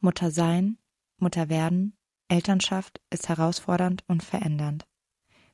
[0.00, 0.78] Mutter sein,
[1.18, 1.96] Mutter werden,
[2.28, 4.86] Elternschaft ist herausfordernd und verändernd.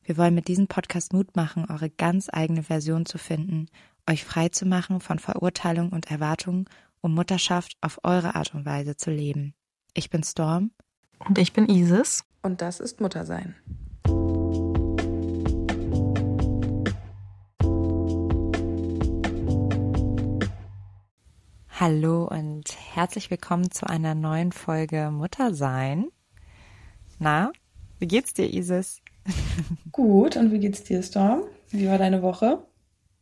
[0.04, 3.66] Wir wollen mit diesem Podcast Mut machen, eure ganz eigene Version zu finden,
[4.08, 6.66] euch frei zu machen von Verurteilung und Erwartungen,
[7.00, 9.54] um Mutterschaft auf eure Art und Weise zu leben.
[9.94, 10.70] Ich bin Storm.
[11.18, 12.24] Und ich bin Isis.
[12.42, 13.56] Und das ist Muttersein.
[21.78, 26.06] Hallo und herzlich willkommen zu einer neuen Folge Muttersein.
[27.18, 27.52] Na,
[27.98, 29.02] wie geht's dir, Isis?
[29.92, 31.42] Gut, und wie geht's dir, Storm?
[31.68, 32.66] Wie war deine Woche?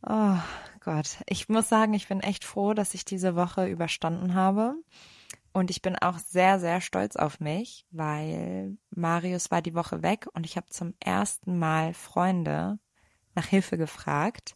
[0.06, 0.38] Oh
[0.78, 4.76] Gott, ich muss sagen, ich bin echt froh, dass ich diese Woche überstanden habe.
[5.52, 10.28] Und ich bin auch sehr, sehr stolz auf mich, weil Marius war die Woche weg
[10.32, 12.78] und ich habe zum ersten Mal Freunde
[13.34, 14.54] nach Hilfe gefragt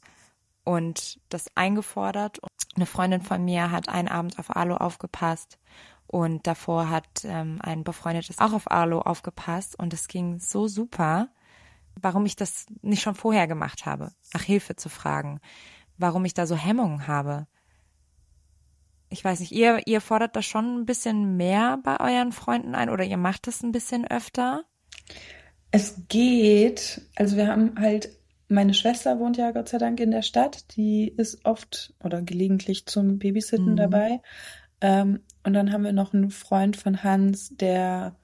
[0.68, 2.40] und das eingefordert.
[2.77, 5.58] Eine Freundin von mir hat einen Abend auf Alo aufgepasst
[6.06, 11.30] und davor hat ähm, ein befreundetes auch auf Alo aufgepasst und es ging so super,
[11.98, 15.41] warum ich das nicht schon vorher gemacht habe, nach Hilfe zu fragen,
[15.97, 17.47] warum ich da so Hemmungen habe.
[19.08, 22.91] Ich weiß nicht, ihr, ihr fordert das schon ein bisschen mehr bei euren Freunden ein
[22.91, 24.64] oder ihr macht das ein bisschen öfter?
[25.70, 27.00] Es geht.
[27.16, 28.17] Also wir haben halt
[28.48, 30.77] meine Schwester wohnt ja Gott sei Dank in der Stadt.
[30.77, 33.77] Die ist oft oder gelegentlich zum Babysitten mhm.
[33.77, 34.20] dabei.
[34.80, 38.16] Ähm, und dann haben wir noch einen Freund von Hans, der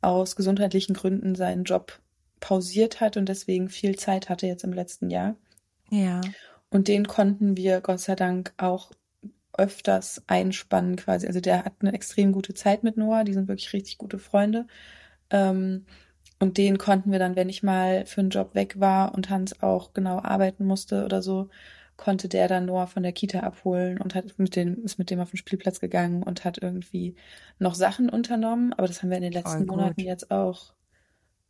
[0.00, 2.00] aus gesundheitlichen Gründen seinen Job
[2.40, 5.36] pausiert hat und deswegen viel Zeit hatte jetzt im letzten Jahr.
[5.90, 6.20] Ja.
[6.70, 8.92] Und den konnten wir Gott sei Dank auch
[9.56, 11.26] öfters einspannen quasi.
[11.26, 13.24] Also der hat eine extrem gute Zeit mit Noah.
[13.24, 14.66] Die sind wirklich richtig gute Freunde.
[15.30, 15.84] Ähm,
[16.40, 19.62] und den konnten wir dann, wenn ich mal für einen Job weg war und Hans
[19.62, 21.48] auch genau arbeiten musste oder so,
[21.96, 25.20] konnte der dann Noah von der Kita abholen und hat mit dem, ist mit dem
[25.20, 27.16] auf den Spielplatz gegangen und hat irgendwie
[27.58, 28.72] noch Sachen unternommen.
[28.72, 30.74] Aber das haben wir in den letzten Monaten jetzt auch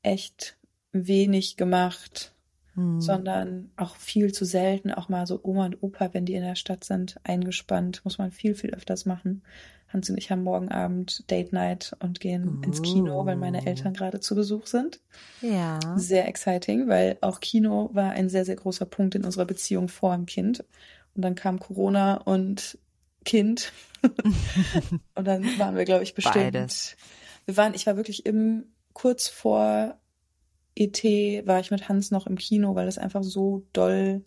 [0.02, 0.56] echt
[0.92, 2.34] wenig gemacht,
[2.78, 3.00] hm.
[3.00, 6.54] sondern auch viel zu selten, auch mal so Oma und Opa, wenn die in der
[6.54, 8.02] Stadt sind, eingespannt.
[8.04, 9.42] Muss man viel, viel öfters machen.
[9.92, 12.62] Hans und ich haben morgen Abend Date Night und gehen uh.
[12.62, 15.00] ins Kino, weil meine Eltern gerade zu Besuch sind.
[15.40, 15.80] Ja.
[15.96, 20.14] Sehr exciting, weil auch Kino war ein sehr, sehr großer Punkt in unserer Beziehung vor
[20.14, 20.64] dem Kind.
[21.16, 22.78] Und dann kam Corona und
[23.24, 23.72] Kind.
[25.14, 26.52] und dann waren wir, glaube ich, bestimmt.
[26.52, 26.96] Beides.
[27.46, 29.98] Wir waren, ich war wirklich im, kurz vor
[30.78, 31.02] ET
[31.46, 34.24] war ich mit Hans noch im Kino, weil das einfach so doll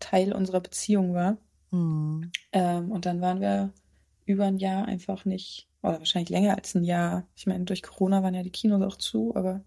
[0.00, 1.38] Teil unserer Beziehung war.
[1.70, 2.30] Mhm.
[2.52, 3.72] Ähm, und dann waren wir
[4.26, 7.26] über ein Jahr einfach nicht, oder wahrscheinlich länger als ein Jahr.
[7.36, 9.62] Ich meine, durch Corona waren ja die Kinos auch zu, aber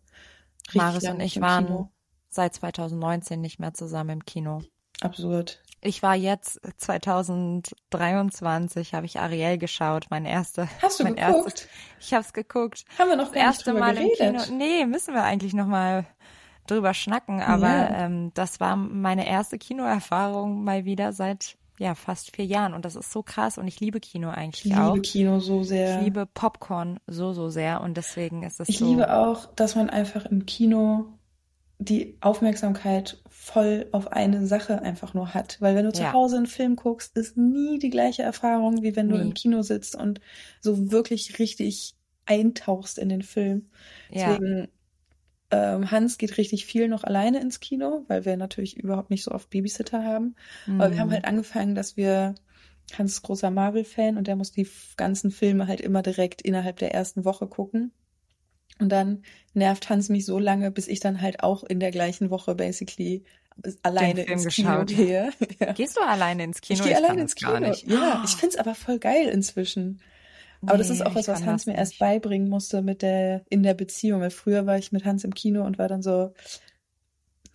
[0.74, 1.90] Marius und ich waren Kino.
[2.30, 4.62] seit 2019 nicht mehr zusammen im Kino.
[5.02, 5.62] Absurd.
[5.86, 10.68] Ich war jetzt 2023 habe ich Ariel geschaut, meine erste.
[10.82, 11.46] Hast du mein geguckt?
[11.46, 11.68] Erstes,
[12.00, 12.86] ich habe es geguckt.
[12.98, 14.20] Haben wir noch das erste Mal geredet.
[14.20, 14.58] im Kino.
[14.58, 16.06] Nee, müssen wir eigentlich noch mal
[16.68, 18.06] drüber schnacken, aber Ja.
[18.06, 22.96] ähm, das war meine erste Kinoerfahrung mal wieder seit ja fast vier Jahren und das
[22.96, 24.98] ist so krass und ich liebe Kino Ich eigentlich liebe auch.
[25.02, 25.98] Kino so sehr.
[26.00, 28.86] Ich liebe Popcorn so so sehr und deswegen ist es Ich so.
[28.88, 31.06] liebe auch, dass man einfach im Kino
[31.80, 35.58] die Aufmerksamkeit voll auf eine Sache einfach nur hat.
[35.62, 36.12] Weil wenn du zu Ja.
[36.14, 39.22] Hause einen Film guckst, ist nie die gleiche Erfahrung, wie wenn du Nie.
[39.22, 40.22] im Kino sitzt und
[40.62, 43.70] so wirklich richtig eintauchst in den Film.
[44.10, 44.68] ja, Deswegen,
[45.52, 49.32] ähm, Hans geht richtig viel noch alleine ins Kino, weil wir natürlich überhaupt nicht so
[49.32, 50.36] oft Babysitter haben.
[50.78, 51.14] Aber wir haben Mhm.
[51.14, 52.36] halt angefangen, dass wir
[52.98, 56.94] Hans ist großer Marvel-Fan und der muss die ganzen Filme halt immer direkt innerhalb der
[56.94, 57.94] ersten Woche gucken.
[58.80, 62.30] Und dann nervt Hans mich so lange, bis ich dann halt auch in der gleichen
[62.30, 63.24] Woche basically
[63.84, 64.88] alleine ins Kino geschaut.
[64.88, 65.32] gehe.
[65.60, 65.72] Ja.
[65.74, 66.80] Gehst du alleine ins Kino?
[66.80, 67.60] Ich gehe alleine das ins Kino.
[67.60, 67.88] nicht.
[67.88, 70.02] Ja, ich find's aber voll geil inzwischen.
[70.66, 73.46] Aber das Nee, ist auch was, was Hans das mir erst beibringen musste mit der,
[73.50, 74.22] in der Beziehung.
[74.22, 76.34] Weil früher war ich mit Hans im Kino und war dann so,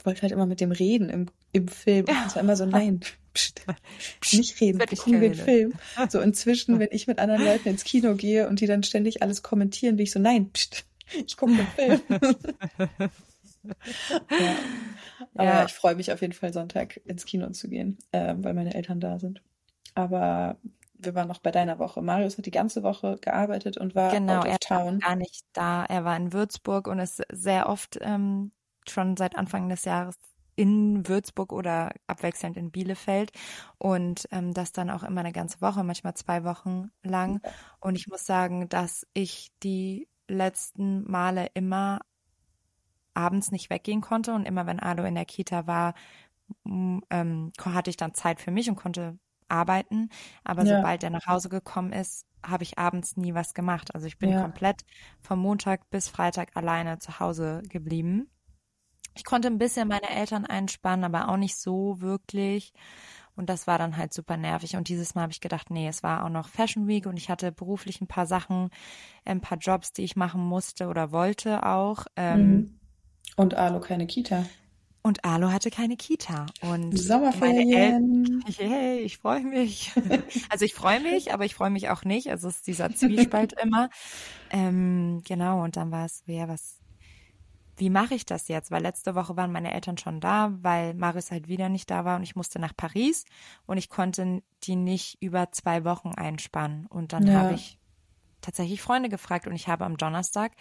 [0.04, 2.06] wollte halt immer mit dem reden im, im Film.
[2.06, 3.00] Und es war immer so, nein,
[3.34, 3.62] pst,
[4.32, 5.34] nicht reden, wir gucken den.
[5.34, 5.75] Film.
[6.08, 9.42] So inzwischen, wenn ich mit anderen Leuten ins Kino gehe und die dann ständig alles
[9.42, 12.00] kommentieren, bin ich so, nein, pst, ich gucke den Film.
[14.38, 14.56] ja.
[15.34, 15.64] Aber Ja.
[15.64, 19.00] ich freue mich auf jeden Fall, Sonntag ins Kino zu gehen, ähm, weil meine Eltern
[19.00, 19.42] da sind.
[19.94, 20.56] Aber
[20.94, 22.02] wir waren noch bei deiner Woche.
[22.02, 24.84] Marius hat die ganze Woche gearbeitet und war Genau, out er of town.
[25.02, 25.84] war gar nicht da.
[25.84, 28.52] Er war in Würzburg und ist sehr oft ähm,
[28.88, 30.16] schon seit Anfang des Jahres
[30.56, 33.32] in Würzburg oder abwechselnd in Bielefeld
[33.78, 37.40] und ähm, das dann auch immer eine ganze Woche, manchmal zwei Wochen lang.
[37.80, 42.00] Und ich muss sagen, dass ich die letzten Male immer
[43.15, 45.94] abends nicht weggehen konnte und immer wenn Alo in der Kita war,
[46.67, 49.19] ähm, hatte ich dann Zeit für mich und konnte
[49.49, 50.11] arbeiten.
[50.44, 50.77] Aber Ja.
[50.77, 53.94] sobald er nach Hause gekommen ist, habe ich abends nie was gemacht.
[53.94, 54.41] Also ich bin Ja.
[54.41, 54.82] komplett
[55.21, 58.31] vom Montag bis Freitag alleine zu Hause geblieben.
[59.15, 62.73] Ich konnte ein bisschen meine Eltern einspannen, aber auch nicht so wirklich.
[63.40, 64.76] Und das war dann halt super nervig.
[64.76, 67.31] Und dieses Mal habe ich gedacht, nee, es war auch noch Fashion Week und ich
[67.31, 68.69] hatte beruflich ein paar Sachen,
[69.25, 72.04] ein paar Jobs, die ich machen musste oder wollte auch.
[72.16, 72.81] Ähm, Mhm.
[73.37, 74.44] Und Alo keine Kita.
[75.02, 76.44] Und Alo hatte keine Kita.
[76.60, 76.90] Und
[77.40, 78.44] meine Eltern, Sommerferien.
[78.58, 79.93] Yay, ich freue mich.
[80.50, 82.28] Also ich freue mich, aber ich freue mich auch nicht.
[82.31, 83.88] Also es ist dieser Zwiespalt immer.
[84.50, 86.80] Ähm, genau, und dann war es ja, was,
[87.81, 88.71] wie mache ich das jetzt?
[88.71, 92.17] Weil letzte Woche waren meine Eltern schon da, weil Maris halt wieder nicht da war
[92.17, 93.25] und ich musste nach Paris
[93.67, 96.87] und ich konnte die nicht über zwei Wochen einspannen.
[96.87, 97.35] Und dann Ja.
[97.35, 97.79] habe ich
[98.41, 100.53] tatsächlich Freunde gefragt und ich habe am Donnerstag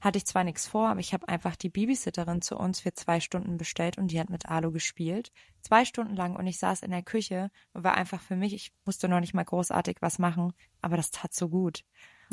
[0.00, 3.20] hatte ich zwar nichts vor, aber ich habe einfach die Babysitterin zu uns für zwei
[3.20, 5.32] Stunden bestellt und die hat mit Alu gespielt.
[5.62, 8.72] Zwei Stunden lang und ich saß in der Küche und war einfach für mich, ich
[8.84, 10.52] musste noch nicht mal großartig was machen,
[10.82, 11.82] aber das tat so gut.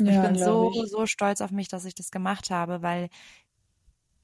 [0.04, 0.84] Und ich Ja, bin so, ich.
[0.84, 3.08] so stolz auf mich, dass ich das gemacht habe, weil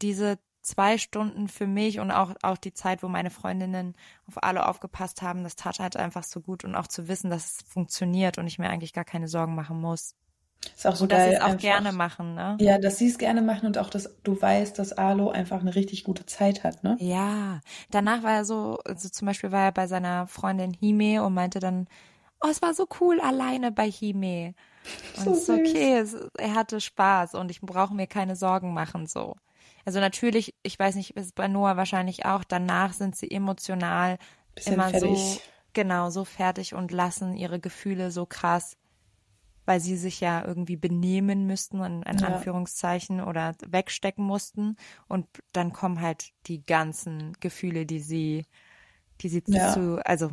[0.03, 3.95] diese zwei Stunden für mich und auch, auch die Zeit, wo meine Freundinnen
[4.27, 7.47] auf alle aufgepasst haben, das tat halt einfach so gut und auch zu wissen, dass
[7.63, 10.15] es funktioniert und ich mir eigentlich gar keine Sorgen machen muss.
[10.77, 11.59] Ist auch so Und dass sie geil es auch einfach.
[11.59, 12.61] gerne machen, ne?
[12.61, 15.75] Ja, dass sie es gerne machen und auch, dass du weißt, dass Alo einfach eine
[15.75, 17.01] richtig gute Zeit hat, ne?
[17.01, 17.61] Ja,
[17.91, 21.59] danach war er so, also zum Beispiel war er bei seiner Freundin Hime und meinte
[21.61, 21.89] dann,
[22.43, 24.55] oh, es war so cool alleine bei Hime.
[25.15, 28.75] Und So es ist okay, es, er hatte Spaß und ich brauche mir keine Sorgen
[28.75, 29.37] machen so.
[29.87, 34.19] Also natürlich, ich weiß nicht, ist bei Noah wahrscheinlich auch, danach sind sie emotional
[34.65, 35.43] immer so, fertig.
[35.73, 38.77] genau, so fertig und lassen ihre Gefühle so krass,
[39.67, 42.21] weil sie sich ja irgendwie benehmen müssten, in, in Ja.
[42.21, 44.77] Anführungszeichen, oder wegstecken mussten.
[45.09, 48.45] Und dann kommen halt die ganzen Gefühle, die sie,
[49.23, 49.61] die sie Ja.
[49.61, 50.31] zu, also,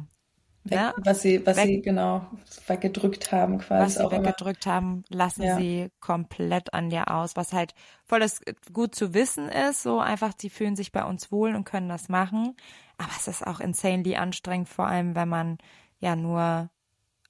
[0.70, 2.28] Weg, ne, was sie, was weg- sie genau
[2.68, 4.24] weggedrückt haben, quasi was sie auch immer.
[4.24, 5.56] weggedrückt haben, lassen Ja.
[5.56, 7.74] sie komplett an dir aus, was halt
[8.06, 8.42] voll das
[8.74, 12.10] gut zu wissen ist, so einfach, die fühlen sich bei uns wohl und können das
[12.10, 12.56] machen,
[12.98, 15.58] aber es ist auch insanely anstrengend, vor allem wenn man
[16.00, 16.70] ja nur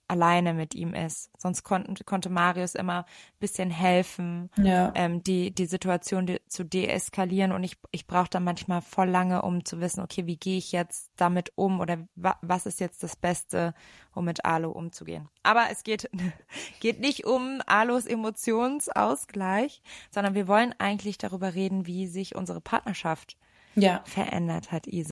[0.08, 1.30] alleine mit ihm ist.
[1.38, 6.64] Sonst konnten, konnte Marius immer ein bisschen helfen, Ja, ähm, die, die Situation de zu
[6.64, 10.58] deeskalieren und ich, ich brauche dann manchmal voll lange, um zu wissen, okay, wie gehe
[10.58, 13.74] ich jetzt damit um oder wa was ist jetzt das Beste,
[14.14, 15.30] um mit Alo umzugehen.
[15.44, 16.10] Aber es geht,
[16.80, 19.82] geht nicht um Alos Emotionsausgleich,
[20.12, 23.38] sondern wir wollen eigentlich darüber reden, wie sich unsere Partnerschaft
[23.76, 24.02] ja.
[24.06, 25.12] verändert hat, Isa.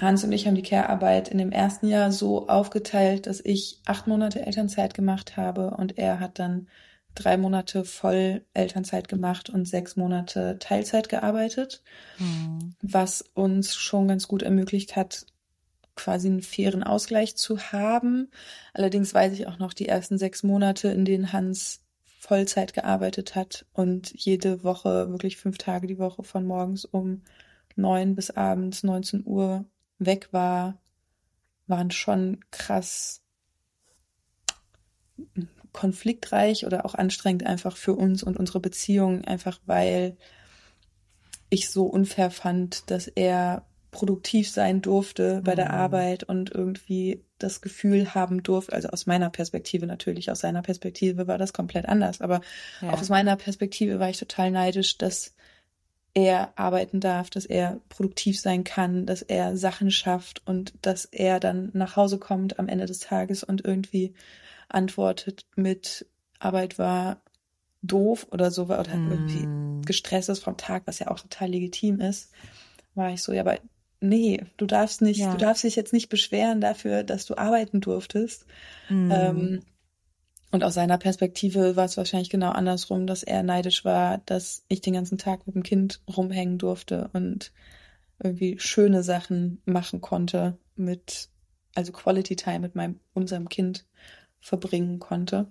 [0.00, 4.06] Hans und ich haben die Care-Arbeit in dem ersten Jahr so aufgeteilt, dass ich acht
[4.06, 6.68] Monate Elternzeit gemacht habe und er hat dann
[7.14, 11.82] drei Monate voll Elternzeit gemacht und sechs Monate Teilzeit gearbeitet,
[12.16, 12.74] Hm.
[12.82, 15.26] was uns schon ganz gut ermöglicht hat,
[15.94, 18.30] quasi einen fairen Ausgleich zu haben.
[18.72, 21.82] Allerdings weiß ich auch noch die ersten sechs Monate, in denen Hans
[22.18, 27.22] Vollzeit gearbeitet hat und jede Woche, wirklich fünf Tage die Woche von morgens um
[27.76, 29.66] neun bis abends 19 Uhr
[30.06, 30.78] weg war,
[31.66, 33.22] waren schon krass
[35.72, 40.16] konfliktreich oder auch anstrengend einfach für uns und unsere Beziehung, einfach weil
[41.50, 45.74] ich so unfair fand, dass er produktiv sein durfte bei der Mhm.
[45.74, 51.28] Arbeit und irgendwie das Gefühl haben durfte, also aus meiner Perspektive natürlich, aus seiner Perspektive
[51.28, 52.40] war das komplett anders, aber
[52.80, 52.90] Ja.
[52.90, 55.34] auch aus meiner Perspektive war ich total neidisch, dass
[56.14, 61.40] er arbeiten darf, dass er produktiv sein kann, dass er Sachen schafft und dass er
[61.40, 64.14] dann nach Hause kommt am Ende des Tages und irgendwie
[64.68, 66.06] antwortet mit
[66.38, 67.20] Arbeit war
[67.82, 69.82] doof oder so oder irgendwie Hm.
[69.86, 72.32] gestresst ist vom Tag, was ja auch total legitim ist,
[72.94, 73.58] war ich so, ja, aber
[74.00, 75.32] nee, du darfst nicht, Ja.
[75.32, 78.46] du darfst dich jetzt nicht beschweren dafür, dass du arbeiten durftest.
[78.88, 79.10] Hm.
[79.10, 79.62] Ähm,
[80.54, 84.80] und aus seiner Perspektive war es wahrscheinlich genau andersrum, dass er neidisch war, dass ich
[84.80, 87.50] den ganzen Tag mit dem Kind rumhängen durfte und
[88.22, 91.28] irgendwie schöne Sachen machen konnte mit,
[91.74, 93.84] also Quality Time mit meinem, unserem Kind
[94.38, 95.50] verbringen konnte.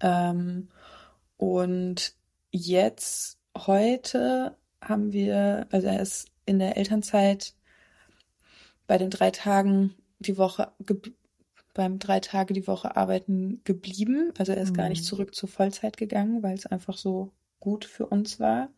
[0.00, 0.70] Ähm,
[1.36, 2.14] und
[2.50, 7.52] jetzt, heute haben wir, also er ist in der Elternzeit
[8.86, 10.72] bei den drei Tagen die Woche,
[11.74, 14.32] beim drei Tage die Woche arbeiten geblieben.
[14.38, 15.04] Also er ist gar nicht Mhm.
[15.04, 18.70] zurück zur Vollzeit gegangen, weil es einfach so gut für uns war.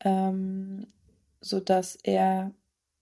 [0.00, 0.86] Ähm,
[1.40, 2.52] so dass er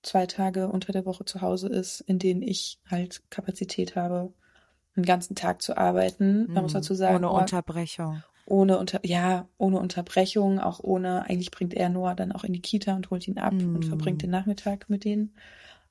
[0.02, 4.32] zwei Tage unter der Woche zu Hause ist, in denen ich halt Kapazität habe,
[4.96, 6.50] einen ganzen Tag zu arbeiten.
[6.54, 6.74] Man muss Hm.
[6.74, 8.24] dazu sagen, Ohne Unterbrechung.
[8.46, 12.62] ohne unter, ja, ohne Unterbrechung, auch ohne, eigentlich bringt er Noah dann auch in die
[12.62, 13.88] Kita und holt ihn ab und Mm.
[13.88, 15.34] verbringt den Nachmittag mit denen.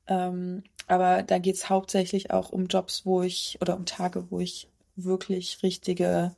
[0.08, 4.70] Ähm, aber da geht's hauptsächlich auch um Jobs, wo ich, oder um Tage, wo ich
[4.96, 6.36] wirklich richtige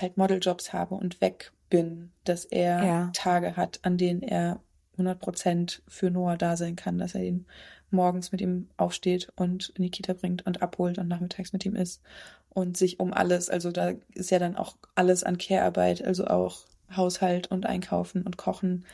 [0.00, 3.10] halt Modeljobs habe und weg bin, dass er Ja.
[3.12, 4.60] Tage hat, an denen er
[4.92, 7.46] 100 Prozent für Noah da sein kann, dass er ihn
[7.90, 11.76] morgens mit ihm aufsteht und in die Kita bringt und abholt und nachmittags mit ihm
[11.76, 12.02] isst
[12.50, 16.64] und sich um alles, also da ist ja dann auch alles an Care-Arbeit, also auch
[16.94, 18.86] Haushalt und Einkaufen und Kochen,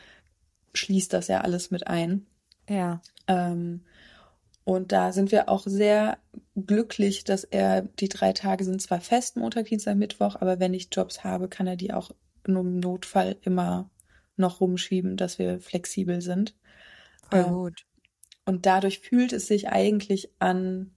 [0.74, 2.26] schließt das ja alles mit ein.
[2.68, 3.00] Ja.
[3.26, 3.82] Ähm,
[4.64, 6.18] und da sind wir auch sehr
[6.54, 10.88] glücklich, dass er die drei Tage sind zwar fest, Montag, Dienstag, Mittwoch, aber wenn ich
[10.92, 12.12] Jobs habe, kann er die auch
[12.46, 13.90] nur im Notfall immer
[14.36, 16.56] noch rumschieben, dass wir flexibel sind.
[17.28, 17.86] Voll Ähm, gut.
[18.46, 20.92] und dadurch fühlt es sich eigentlich an,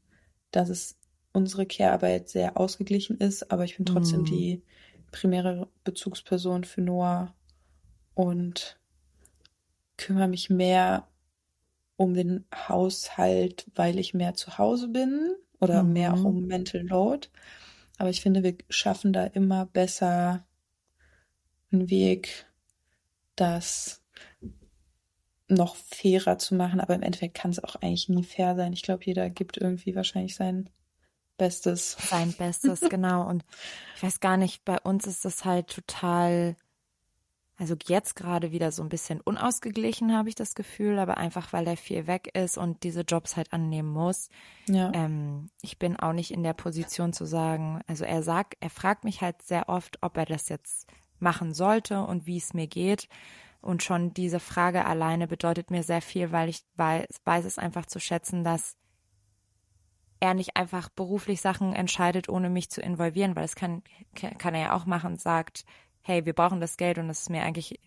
[0.52, 0.98] dass es
[1.34, 4.26] unsere Care-Arbeit sehr ausgeglichen ist, aber ich bin trotzdem Mhm.
[4.26, 4.64] die
[5.12, 7.34] primäre Bezugsperson für Noah
[8.16, 8.80] und
[9.98, 11.08] kümmere mich mehr
[11.98, 16.26] um den Haushalt, weil ich mehr zu Hause bin oder mehr auch Mhm.
[16.26, 17.28] um Mental Load.
[17.98, 20.46] Aber ich finde, wir schaffen da immer besser
[21.72, 22.46] einen Weg,
[23.36, 24.02] das
[25.48, 26.80] noch fairer zu machen.
[26.80, 28.74] Aber im Endeffekt kann es auch eigentlich nie fair sein.
[28.74, 30.70] Ich glaube, jeder gibt irgendwie wahrscheinlich sein
[31.38, 31.98] Bestes.
[32.02, 33.28] Sein Bestes, genau.
[33.28, 33.44] Und
[33.96, 36.56] ich weiß gar nicht, bei uns ist das halt total,
[37.58, 41.68] also jetzt gerade wieder so ein bisschen unausgeglichen, habe ich das Gefühl, aber einfach, weil
[41.68, 44.30] er viel weg ist und diese Jobs halt annehmen muss.
[44.68, 44.92] Ja.
[44.94, 49.06] Ähm, ich bin auch nicht in der Position zu sagen, also er sagt, er fragt
[49.06, 50.88] mich halt sehr oft, ob er das jetzt
[51.20, 53.08] machen sollte und wie es mir geht.
[53.62, 57.86] Und schon diese Frage alleine bedeutet mir sehr viel, weil ich weiß, weiß es einfach
[57.86, 58.76] zu schätzen, dass
[60.20, 63.82] er nicht einfach beruflich Sachen entscheidet, ohne mich zu involvieren, weil das kann,
[64.14, 65.66] kann er ja auch machen sagt,
[66.06, 67.80] hey, wir brauchen das Geld und das ist mir eigentlich,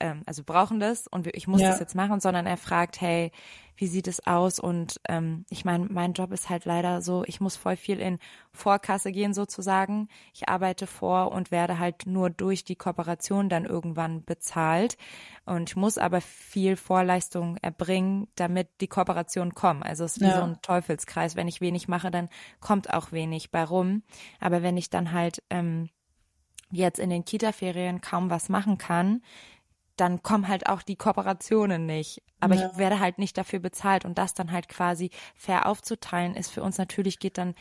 [0.00, 1.68] ähm, also wir brauchen das und ich muss Ja.
[1.70, 3.32] das jetzt machen, sondern er fragt, hey,
[3.78, 4.58] wie sieht es aus?
[4.58, 8.18] Und ähm, ich meine, mein Job ist halt leider so, ich muss voll viel in
[8.52, 10.08] Vorkasse gehen sozusagen.
[10.32, 14.96] Ich arbeite vor und werde halt nur durch die Kooperation dann irgendwann bezahlt.
[15.44, 19.84] Und ich muss aber viel Vorleistung erbringen, damit die Kooperation kommt.
[19.84, 20.34] Also es ist wie Ja.
[20.36, 21.36] so ein Teufelskreis.
[21.36, 22.28] Wenn ich wenig mache, dann
[22.60, 24.02] kommt auch wenig bei rum.
[24.40, 25.90] Aber wenn ich dann halt ähm,
[26.76, 29.22] jetzt in den Kita-Ferien kaum was machen kann,
[29.96, 32.22] dann kommen halt auch die Kooperationen nicht.
[32.40, 32.70] Aber Ja.
[32.70, 36.62] ich werde halt nicht dafür bezahlt und das dann halt quasi fair aufzuteilen ist für
[36.62, 37.54] uns natürlich geht dann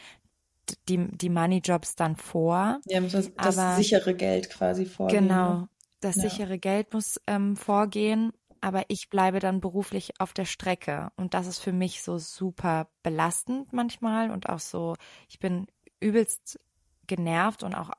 [0.89, 2.79] die, die Money-Jobs dann vor.
[2.86, 5.27] Ja, das, das Aber- sichere Geld quasi vorgehen.
[5.27, 5.53] Genau.
[5.60, 5.69] ne?
[6.01, 6.24] Das Ja.
[6.24, 11.10] sichere Geld muss ähm, vorgehen, aber ich bleibe dann beruflich auf der Strecke.
[11.15, 14.95] Und das ist für mich so super belastend manchmal und auch so,
[15.29, 15.67] ich bin
[16.00, 16.60] übelst
[17.07, 17.91] genervt und auch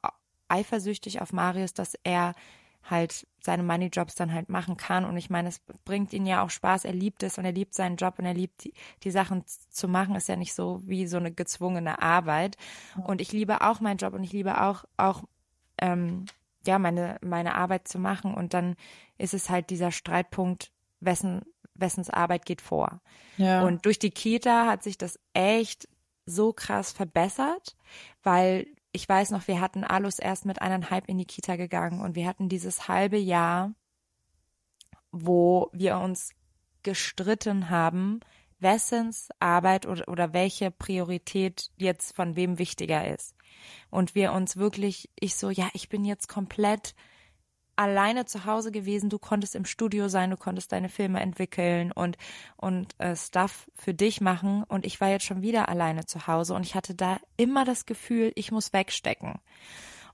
[0.48, 2.34] eifersüchtig auf Marius, dass er
[2.88, 5.04] halt seine Money-Jobs dann halt machen kann.
[5.04, 6.84] Und ich meine, es bringt ihn ja auch Spaß.
[6.84, 9.88] Er liebt es und er liebt seinen Job und er liebt die, die Sachen zu
[9.88, 10.14] machen.
[10.14, 12.56] Ist ja nicht so wie so eine gezwungene Arbeit.
[13.04, 15.24] Und ich liebe auch meinen Job und ich liebe auch, auch,
[15.78, 16.26] ähm,
[16.66, 18.34] ja, meine, meine Arbeit zu machen.
[18.34, 18.76] Und dann
[19.18, 21.42] ist es halt dieser Streitpunkt, wessen,
[21.74, 23.00] wessens Arbeit geht vor.
[23.36, 23.62] Ja.
[23.62, 25.88] Und durch die Kita hat sich das echt
[26.24, 27.76] so krass verbessert,
[28.22, 32.14] weil ich weiß noch, wir hatten Alus erst mit eineinhalb in die Kita gegangen und
[32.14, 33.74] wir hatten dieses halbe Jahr,
[35.12, 36.30] wo wir uns
[36.82, 38.20] gestritten haben,
[38.58, 43.34] wessens Arbeit oder, oder welche Priorität jetzt von wem wichtiger ist.
[43.90, 46.94] Und wir uns wirklich, ich so, ja, ich bin jetzt komplett
[47.76, 52.16] alleine zu Hause gewesen, du konntest im Studio sein, du konntest deine Filme entwickeln und
[52.56, 56.54] und äh, Stuff für dich machen und ich war jetzt schon wieder alleine zu Hause
[56.54, 59.34] und ich hatte da immer das Gefühl, ich muss wegstecken.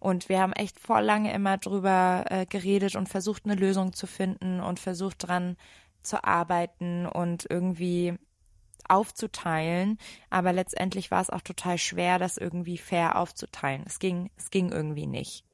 [0.00, 4.09] Und wir haben echt voll lange immer drüber äh, geredet und versucht eine Lösung zu
[4.09, 5.57] finden und versucht dran
[6.02, 8.19] zu arbeiten und irgendwie
[8.88, 13.85] aufzuteilen, aber letztendlich war es auch total schwer, das irgendwie fair aufzuteilen.
[13.87, 15.45] Es ging es ging irgendwie nicht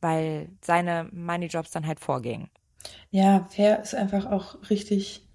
[0.00, 2.50] weil seine Money-Jobs dann halt vorgingen.
[3.10, 5.26] Ja, fair ist einfach auch richtig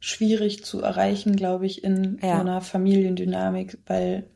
[0.00, 2.34] schwierig zu erreichen, glaube ich, in Ja.
[2.36, 4.28] so einer Familiendynamik, weil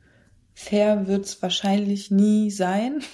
[0.54, 3.02] fair wird es wahrscheinlich nie sein.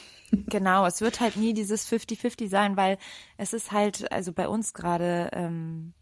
[0.48, 2.96] Genau, es wird halt nie dieses 50-50 sein, weil
[3.36, 5.92] es ist halt, also bei uns gerade, ähm,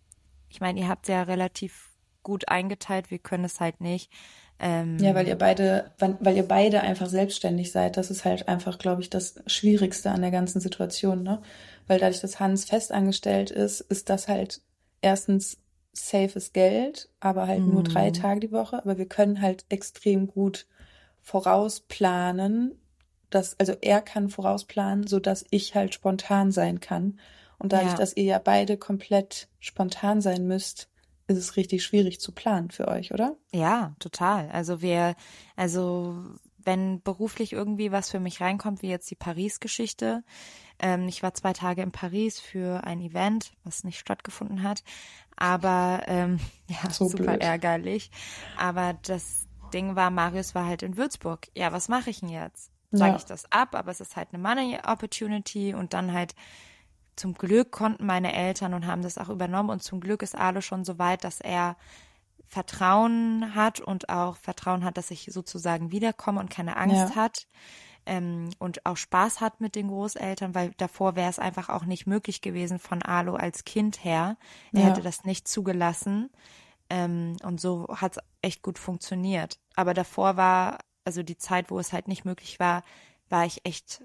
[0.49, 1.91] ich meine, ihr habt ja relativ
[2.23, 4.11] gut eingeteilt, wir können es halt nicht.
[4.61, 7.97] Ähm, Ja, weil ihr beide, weil weil ihr beide einfach selbstständig seid.
[7.97, 11.41] Das ist halt einfach, glaube ich, das Schwierigste an der ganzen Situation, ne?
[11.87, 14.61] Weil dadurch, dass Hans festangestellt ist, ist das halt
[15.01, 15.59] erstens
[15.93, 17.85] safes Geld, aber halt nur Mhm.
[17.85, 18.79] drei Tage die Woche.
[18.79, 20.67] Aber wir können halt extrem gut
[21.23, 22.75] vorausplanen,
[23.31, 27.19] dass, also er kann vorausplanen, so dass ich halt spontan sein kann.
[27.59, 27.99] Und dadurch, Ja.
[27.99, 30.89] dass ihr ja beide komplett spontan sein müsst,
[31.31, 33.37] ist es richtig schwierig zu planen für euch, oder?
[33.53, 34.51] Ja, total.
[34.51, 35.15] Also wir,
[35.57, 36.25] also
[36.65, 40.23] wenn beruflich irgendwie was für mich reinkommt, wie jetzt die Paris-Geschichte.
[40.79, 44.83] Ähm, ich war zwei Tage in Paris für ein Event, was nicht stattgefunden hat.
[45.37, 47.43] Aber ähm, ja, so super blöd.
[47.43, 48.11] ärgerlich.
[48.59, 51.49] Aber das Ding war, Marius war halt in Würzburg.
[51.55, 52.71] Ja, was mache ich denn jetzt?
[52.93, 53.17] Sage ja.
[53.19, 56.35] ich das ab, aber es ist halt eine Money Opportunity und dann halt
[57.17, 60.61] zum Glück konnten meine Eltern und haben das auch übernommen und zum Glück ist Alo
[60.61, 61.77] schon so weit, dass er
[62.47, 67.15] Vertrauen hat und auch Vertrauen hat, dass ich sozusagen wiederkomme und keine Angst ja.
[67.15, 67.47] hat
[68.07, 72.07] ähm, und auch Spaß hat mit den Großeltern, weil davor wäre es einfach auch nicht
[72.07, 74.37] möglich gewesen von Alo als Kind her.
[74.73, 74.87] Er ja.
[74.89, 76.31] hätte das nicht zugelassen
[76.89, 79.61] ähm, und so hat es echt gut funktioniert.
[79.77, 82.83] Aber davor war, also die Zeit, wo es halt nicht möglich war,
[83.29, 84.03] war ich echt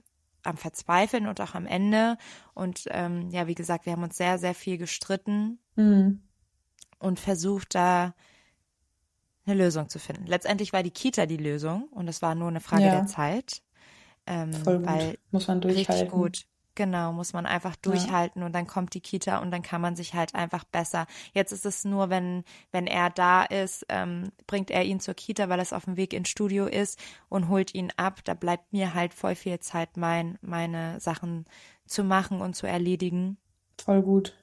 [0.47, 2.17] am Verzweifeln und auch am Ende.
[2.53, 6.21] Und ähm, ja, wie gesagt, wir haben uns sehr, sehr viel gestritten mhm.
[6.99, 8.13] und versucht da
[9.45, 10.25] eine Lösung zu finden.
[10.25, 12.95] Letztendlich war die Kita die Lösung und es war nur eine Frage ja.
[12.95, 13.61] der Zeit.
[14.25, 14.87] Ähm, Voll gut.
[14.87, 15.93] Weil muss man durchhalten.
[15.93, 16.45] Richtig gut.
[16.75, 18.45] Genau, muss man einfach durchhalten ja.
[18.45, 21.07] und dann kommt die Kita und dann kann man sich halt einfach besser.
[21.33, 25.47] Jetzt ist es nur, wenn, wenn er da ist, ähm, bringt er ihn zur Kita,
[25.47, 28.19] weil es auf dem Weg ins Studio ist und holt ihn ab.
[28.25, 31.45] Da bleibt mir halt voll viel Zeit, mein, meine Sachen
[31.85, 33.37] zu machen und zu erledigen.
[33.81, 34.35] Voll gut.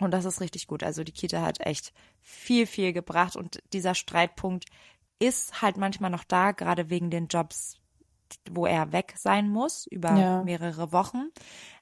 [0.00, 0.82] Und das ist richtig gut.
[0.82, 4.66] Also die Kita hat echt viel, viel gebracht und dieser Streitpunkt
[5.18, 7.76] ist halt manchmal noch da, gerade wegen den Jobs,
[8.50, 10.42] wo er weg sein muss über ja.
[10.42, 11.28] mehrere Wochen.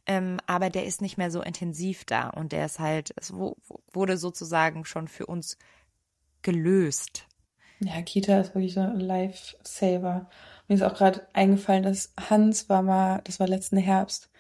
[0.06, 4.16] Ähm, aber der ist nicht mehr so intensiv da und der ist halt, es wurde
[4.16, 5.58] sozusagen schon für uns
[6.42, 7.26] gelöst.
[7.80, 10.28] Ja, Kita ist wirklich so ein Lifesaver.
[10.68, 14.30] Mir ist auch gerade eingefallen, dass Hans war mal, das war letzten Herbst,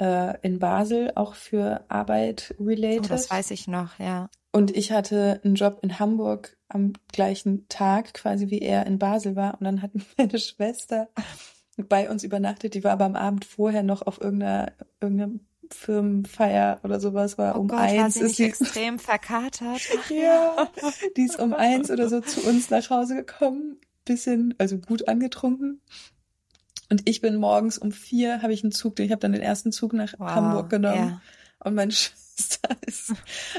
[0.00, 3.04] äh, in Basel auch für Arbeit related.
[3.04, 4.28] Oh, das weiß ich noch, ja.
[4.52, 9.36] Und ich hatte einen Job in Hamburg am gleichen Tag, quasi wie er in Basel
[9.36, 9.54] war.
[9.54, 11.08] Und dann hat meine Schwester
[11.76, 12.74] bei uns übernachtet.
[12.74, 15.32] Die war aber am Abend vorher noch auf irgendeiner, irgendeiner
[15.70, 17.98] Firmenfeier oder sowas war oh um Gott, eins.
[17.98, 19.80] War sie ist sie extrem verkatert.
[20.10, 20.68] ja,
[21.16, 25.80] die ist um eins oder so zu uns nach Hause gekommen, bisschen, also gut angetrunken.
[26.90, 29.72] Und ich bin morgens um vier, habe ich einen Zug, ich habe dann den ersten
[29.72, 30.96] Zug nach wow, Hamburg genommen.
[30.96, 31.22] Yeah.
[31.60, 31.92] Und meine
[32.34, 33.14] Schwester ist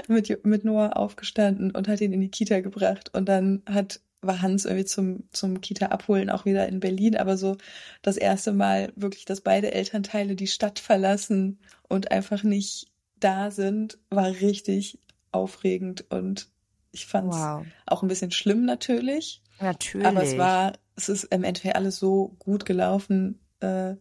[0.07, 3.11] mit, mit Noah aufgestanden und hat ihn in die Kita gebracht.
[3.13, 7.37] Und dann hat war Hans irgendwie zum, zum Kita abholen auch wieder in Berlin, aber
[7.37, 7.57] so
[8.01, 13.97] das erste Mal wirklich, dass beide Elternteile die Stadt verlassen und einfach nicht da sind,
[14.09, 14.99] war richtig
[15.31, 16.49] aufregend und
[16.91, 17.65] ich fand es wow.
[17.85, 19.41] auch ein bisschen schlimm natürlich.
[19.59, 20.07] Natürlich.
[20.07, 23.39] Aber es war es ist im Endeffekt alles so gut gelaufen.
[23.59, 23.95] Äh,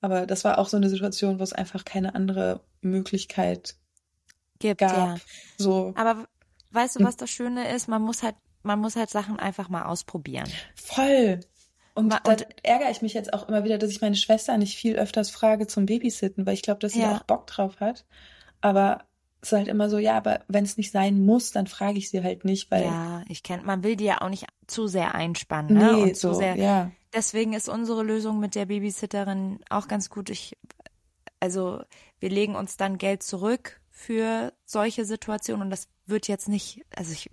[0.00, 3.76] aber das war auch so eine Situation, wo es einfach keine andere Möglichkeit
[4.58, 4.80] gibt.
[4.80, 4.96] Gab.
[4.96, 5.16] Ja.
[5.56, 5.92] So.
[5.96, 6.28] Aber
[6.70, 7.88] weißt du, was das Schöne ist?
[7.88, 10.48] Man muss halt, man muss halt Sachen einfach mal ausprobieren.
[10.74, 11.40] Voll.
[11.94, 14.76] Und, und da ärgere ich mich jetzt auch immer wieder, dass ich meine Schwester nicht
[14.76, 17.16] viel öfters frage zum Babysitten, weil ich glaube, dass sie ja.
[17.16, 18.04] auch Bock drauf hat.
[18.60, 19.04] Aber
[19.40, 22.10] es ist halt immer so, ja, aber wenn es nicht sein muss, dann frage ich
[22.10, 22.84] sie halt nicht, weil.
[22.84, 25.92] Ja, ich kenne, man will die ja auch nicht zu sehr einspannen, ne?
[25.92, 26.56] Nee, und zu so, sehr.
[26.56, 26.90] Ja.
[27.14, 30.30] Deswegen ist unsere Lösung mit der Babysitterin auch ganz gut.
[30.30, 30.56] Ich,
[31.40, 31.82] also,
[32.20, 37.12] wir legen uns dann Geld zurück für solche Situationen und das wird jetzt nicht, also
[37.12, 37.30] ich,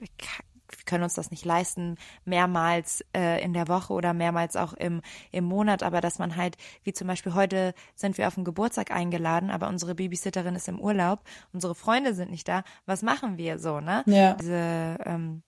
[0.85, 5.01] können uns das nicht leisten, mehrmals äh, in der Woche oder mehrmals auch im,
[5.31, 8.91] im Monat, aber dass man halt, wie zum Beispiel heute sind wir auf den Geburtstag
[8.91, 11.21] eingeladen, aber unsere Babysitterin ist im Urlaub,
[11.53, 14.03] unsere Freunde sind nicht da, was machen wir so, ne?
[14.05, 14.33] Ja.
[14.33, 15.43] Diese, ähm,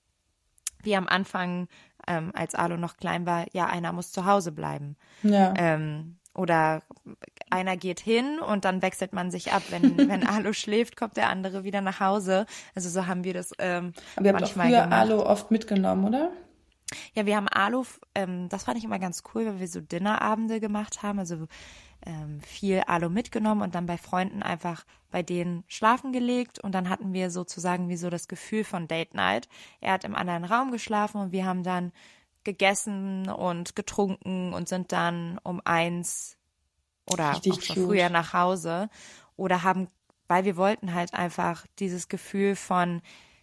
[0.84, 1.68] wie am Anfang,
[2.08, 4.96] ähm, als Alo noch klein war, ja, einer muss zu Hause bleiben.
[5.24, 5.54] Ja.
[5.58, 6.84] Ähm, oder
[7.50, 9.64] einer geht hin und dann wechselt man sich ab.
[9.70, 12.46] Wenn, wenn Alu schläft, kommt der andere wieder nach Hause.
[12.76, 14.94] Also so haben wir das ähm, Aber wir haben doch früher gemacht.
[14.94, 16.32] Alu oft mitgenommen, oder?
[17.14, 17.84] Ja, wir haben Alu,
[18.16, 21.20] ähm, das fand ich immer ganz cool, weil wir so Dinnerabende gemacht haben.
[21.20, 21.48] Also
[22.06, 26.90] ähm, viel Alu mitgenommen und dann bei Freunden einfach bei denen schlafen gelegt und dann
[26.90, 29.50] hatten wir sozusagen wie so das Gefühl von Date Night.
[29.82, 31.92] Er hat im anderen Raum geschlafen und wir haben dann
[32.48, 36.38] gegessen und getrunken und sind dann um eins
[37.06, 38.90] oder Richtig auch schon früher nach Hause
[39.36, 39.90] oder haben,
[40.28, 43.02] weil wir wollten halt einfach dieses Gefühl von,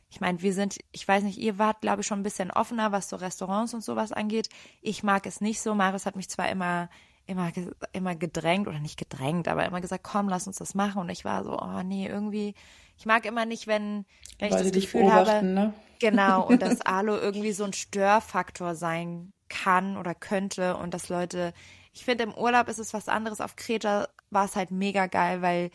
[0.09, 2.93] ich meine, wir sind, ich weiß nicht, ihr wart, glaube ich, schon ein bisschen offener,
[2.93, 4.49] was so Restaurants und sowas angeht.
[4.81, 5.75] Ich mag es nicht so.
[5.75, 6.89] Marius hat mich zwar immer,
[7.27, 7.53] immer,
[7.93, 10.99] immer gedrängt oder nicht gedrängt, aber immer gesagt, komm, lass uns das machen.
[11.03, 12.55] Und ich war so, oh nee, irgendwie,
[12.97, 14.07] ich mag immer nicht, wenn,
[14.39, 15.75] wenn ich das Gefühl habe, ne?
[16.01, 21.53] genau, und dass Alu irgendwie so ein Störfaktor sein kann oder könnte und dass Leute,
[21.93, 23.41] ich finde im Urlaub ist es was anderes.
[23.41, 25.71] Auf Kreta war es halt mega geil, weil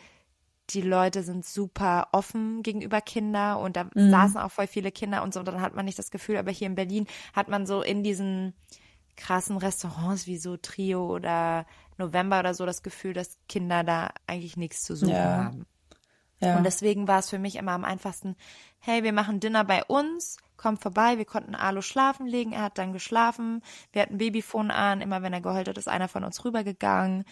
[0.70, 4.10] die Leute sind super offen gegenüber Kinder und da mhm.
[4.10, 6.50] saßen auch voll viele Kinder und so, und dann hat man nicht das Gefühl, aber
[6.50, 8.54] hier in Berlin hat man so in diesen
[9.16, 11.66] krassen Restaurants wie so Trio oder
[11.98, 15.44] November oder so das Gefühl, dass Kinder da eigentlich nichts zu suchen Ja.
[15.44, 15.66] haben.
[16.40, 16.56] Ja.
[16.56, 18.36] Und deswegen war es für mich immer am einfachsten,
[18.78, 22.78] hey, wir machen Dinner bei uns, kommt vorbei, wir konnten Alu schlafen legen, er hat
[22.78, 26.44] dann geschlafen, wir hatten Babyphone an, immer wenn er geheult hat, ist einer von uns
[26.44, 27.24] rübergegangen,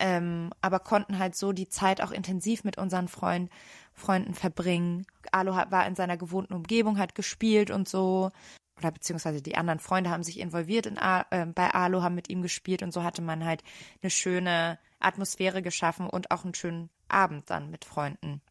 [0.00, 3.50] ähm, aber konnten halt so die Zeit auch intensiv mit unseren Freund,
[3.94, 5.06] Freunden verbringen.
[5.30, 8.30] Alu hat, war in seiner gewohnten Umgebung, hat gespielt und so,
[8.78, 12.42] oder beziehungsweise die anderen Freunde haben sich involviert in äh, bei Alu, haben mit ihm
[12.42, 13.62] gespielt und so hatte man halt
[14.02, 18.42] eine schöne Atmosphäre geschaffen und auch einen schönen Abend dann mit Freunden.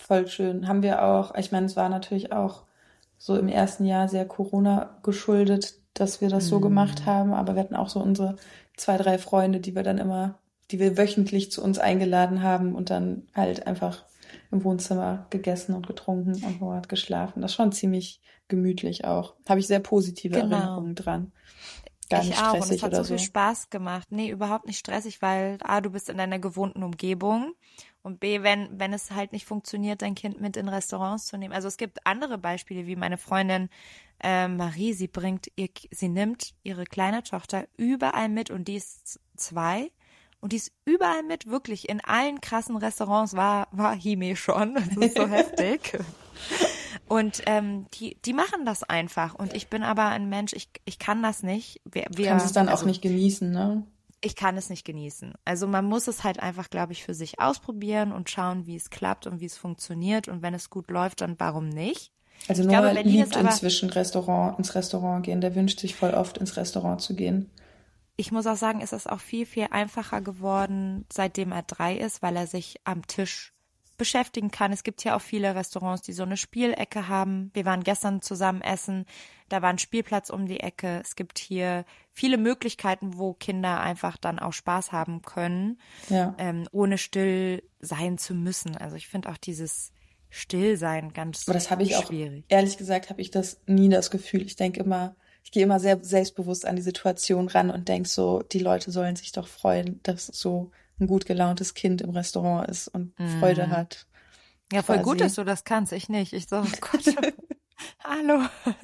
[0.00, 0.66] Voll schön.
[0.66, 2.64] Haben wir auch, ich meine, es war natürlich auch
[3.18, 6.62] so im ersten Jahr sehr Corona geschuldet, dass wir das so Mhm.
[6.62, 8.36] gemacht haben, aber wir hatten auch so unsere
[8.76, 10.38] zwei, drei Freunde, die wir dann immer,
[10.70, 14.04] die wir wöchentlich zu uns eingeladen haben und dann halt einfach
[14.50, 17.42] im Wohnzimmer gegessen und getrunken und hat geschlafen.
[17.42, 19.34] Das ist schon ziemlich gemütlich auch.
[19.48, 20.56] Habe ich sehr positive Genau.
[20.56, 21.32] Erinnerungen dran.
[22.08, 22.52] Gar ich nicht auch.
[22.54, 23.24] Und stressig es hat so viel so.
[23.24, 24.08] Spaß gemacht.
[24.10, 27.52] Nee, überhaupt nicht stressig, weil A, du bist in deiner gewohnten Umgebung.
[28.02, 31.52] Und B, wenn, wenn es halt nicht funktioniert, dein Kind mit in Restaurants zu nehmen.
[31.52, 33.68] Also es gibt andere Beispiele, wie meine Freundin
[34.22, 39.20] äh, Marie, sie bringt ihr, sie nimmt ihre kleine Tochter überall mit und die ist
[39.36, 39.90] zwei.
[40.40, 44.74] Und die ist überall mit, wirklich in allen krassen Restaurants war, war Hime schon.
[44.74, 45.98] Das ist so heftig.
[47.06, 49.34] Und ähm, die, die machen das einfach.
[49.34, 51.82] Und ich bin aber ein Mensch, ich, ich kann das nicht.
[51.84, 53.84] Wir, Du wir, kannst es dann auch also, nicht genießen, ne?
[54.22, 55.34] Ich kann es nicht genießen.
[55.44, 58.90] Also man muss es halt einfach, glaube ich, für sich ausprobieren und schauen, wie es
[58.90, 60.28] klappt und wie es funktioniert.
[60.28, 62.12] Und wenn es gut läuft, dann warum nicht?
[62.48, 65.40] Also Ich glaube, Berlin liebt inzwischen Restaurant, ins Restaurant gehen.
[65.40, 67.50] Der wünscht sich voll oft ins Restaurant zu gehen.
[68.16, 72.20] Ich muss auch sagen, ist es auch viel, viel einfacher geworden, seitdem er drei ist,
[72.20, 73.54] weil er sich am Tisch
[73.96, 74.72] beschäftigen kann.
[74.72, 77.50] Es gibt hier auch viele Restaurants, die so eine Spielecke haben.
[77.54, 79.06] Wir waren gestern zusammen essen.
[79.50, 81.00] Da war ein Spielplatz um die Ecke.
[81.02, 86.34] Es gibt hier viele Möglichkeiten, wo Kinder einfach dann auch Spaß haben können, Ja.
[86.38, 88.76] ähm, ohne still sein zu müssen.
[88.76, 89.92] Also ich finde auch dieses
[90.30, 92.44] Stillsein ganz Aber das habe ich auch, schwierig.
[92.48, 94.42] ehrlich gesagt, habe ich das nie das Gefühl.
[94.42, 98.40] Ich denke immer, ich gehe immer sehr selbstbewusst an die Situation ran und denke so,
[98.42, 102.86] die Leute sollen sich doch freuen, dass so ein gut gelauntes Kind im Restaurant ist
[102.88, 103.70] und Freude Mhm.
[103.72, 104.06] hat.
[104.72, 105.24] Ja, voll gut, quasi.
[105.24, 105.92] dass du das kannst.
[105.92, 106.32] Ich nicht.
[106.32, 107.02] Ich so, oh Gott.
[108.04, 108.42] Hallo.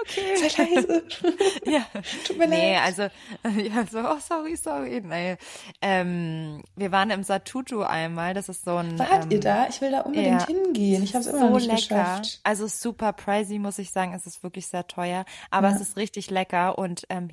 [0.00, 0.36] Okay.
[0.36, 1.04] Sei leise.
[1.64, 1.86] Ja.
[2.26, 2.82] Tut mir Nee, leid.
[2.84, 3.02] also,
[3.60, 5.00] ja, so, oh, sorry, sorry.
[5.04, 5.36] Nee.
[5.80, 8.34] Ähm, wir waren im Satutu einmal.
[8.34, 8.98] Das ist so ein.
[8.98, 9.66] Wart ähm, ihr da?
[9.68, 10.46] Ich will da unbedingt ja.
[10.46, 11.02] hingehen.
[11.02, 12.02] Ich habe es immer so noch nicht lecker.
[12.02, 12.40] geschafft.
[12.42, 14.12] Also super pricey, muss ich sagen.
[14.14, 15.24] Es ist wirklich sehr teuer.
[15.50, 15.74] Aber Ja.
[15.76, 16.76] es ist richtig lecker.
[16.78, 17.30] Und ähm,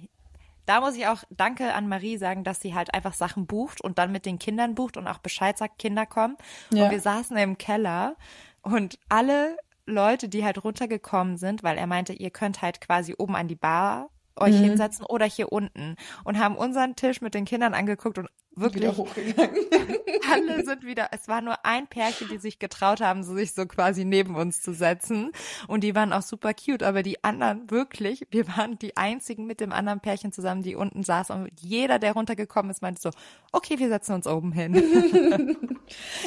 [0.65, 3.97] da muss ich auch Danke an Marie sagen, dass sie halt einfach Sachen bucht und
[3.97, 6.37] dann mit den Kindern bucht und auch Bescheid sagt, Kinder kommen.
[6.71, 6.85] Ja.
[6.85, 8.15] Und wir saßen im Keller
[8.61, 13.35] und alle Leute, die halt runtergekommen sind, weil er meinte, ihr könnt halt quasi oben
[13.35, 14.63] an die Bar euch Mhm.
[14.63, 18.83] hinsetzen oder hier unten und haben unseren Tisch mit den Kindern angeguckt und wirklich
[20.31, 24.05] alle sind wieder, es war nur ein Pärchen, die sich getraut haben, sich so quasi
[24.05, 25.31] neben uns zu setzen.
[25.67, 29.59] Und die waren auch super cute, aber die anderen wirklich, wir waren die einzigen mit
[29.59, 31.43] dem anderen Pärchen zusammen, die unten saßen.
[31.43, 33.09] Und jeder, der runtergekommen ist, meinte so,
[33.51, 34.75] okay, wir setzen uns oben hin.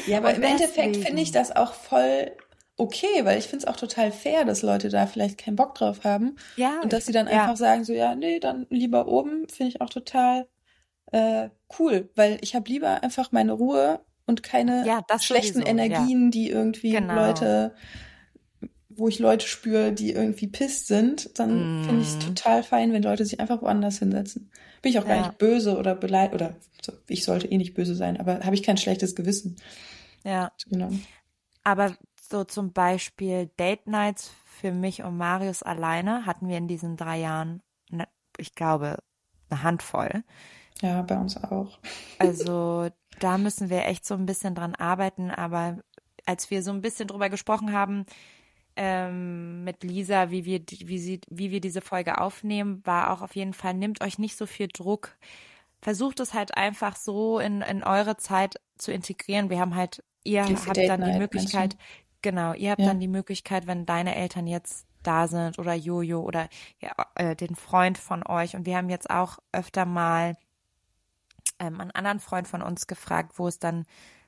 [0.07, 2.33] Ja, aber Und im Endeffekt finde ich das auch voll
[2.77, 6.05] okay, weil ich finde es auch total fair, dass Leute da vielleicht keinen Bock drauf
[6.05, 6.37] haben.
[6.57, 7.33] ja, Und dass sie dann ja.
[7.43, 10.49] einfach sagen, so, ja, nee, dann lieber oben, finde ich auch total
[11.13, 15.71] äh, cool, weil ich habe lieber einfach meine Ruhe und keine Ja, das schlechten sowieso,
[15.71, 17.15] Energien, die irgendwie Genau.
[17.15, 17.75] Leute,
[18.89, 22.21] wo ich Leute spüre, die irgendwie pisst sind, dann finde ich es Mm.
[22.21, 24.51] total fein, wenn Leute sich einfach woanders hinsetzen.
[24.83, 25.23] Bin ich auch gar Ja.
[25.27, 28.63] nicht böse oder beleidigt, oder so, ich sollte eh nicht böse sein, aber habe ich
[28.63, 29.57] kein schlechtes Gewissen.
[30.25, 30.51] ja.
[30.69, 30.91] Genau.
[31.63, 31.97] Aber
[32.35, 37.19] so zum Beispiel Date Nights für mich und Marius alleine hatten wir in diesen drei
[37.21, 38.99] Jahren, ne, ich glaube,
[39.51, 40.25] eine Handvoll.
[40.83, 41.79] Ja, bei uns auch.
[42.19, 45.31] Also da müssen wir echt so ein bisschen dran arbeiten.
[45.31, 45.79] Aber
[46.27, 48.07] als wir so ein bisschen drüber gesprochen haben
[48.77, 53.23] ähm, mit Lisa, wie wir, die- wie, sie, wie wir diese Folge aufnehmen, war auch
[53.23, 55.17] auf jeden Fall, nehmt euch nicht so viel Druck.
[55.83, 59.51] Versucht es halt einfach so in, in eure Zeit zu integrieren.
[59.51, 61.79] Wir haben halt, ihr Diese habt Date dann die Night, Möglichkeit, meinst
[62.25, 62.89] genau, ihr habt Ja.
[62.89, 66.49] dann die Möglichkeit, wenn deine Eltern jetzt da sind oder Jojo oder
[66.81, 68.57] ja, äh, den Freund von euch.
[68.57, 70.35] Und wir haben jetzt auch öfter mal
[71.61, 73.85] ähm, einen anderen Freund von uns gefragt, wo es dann,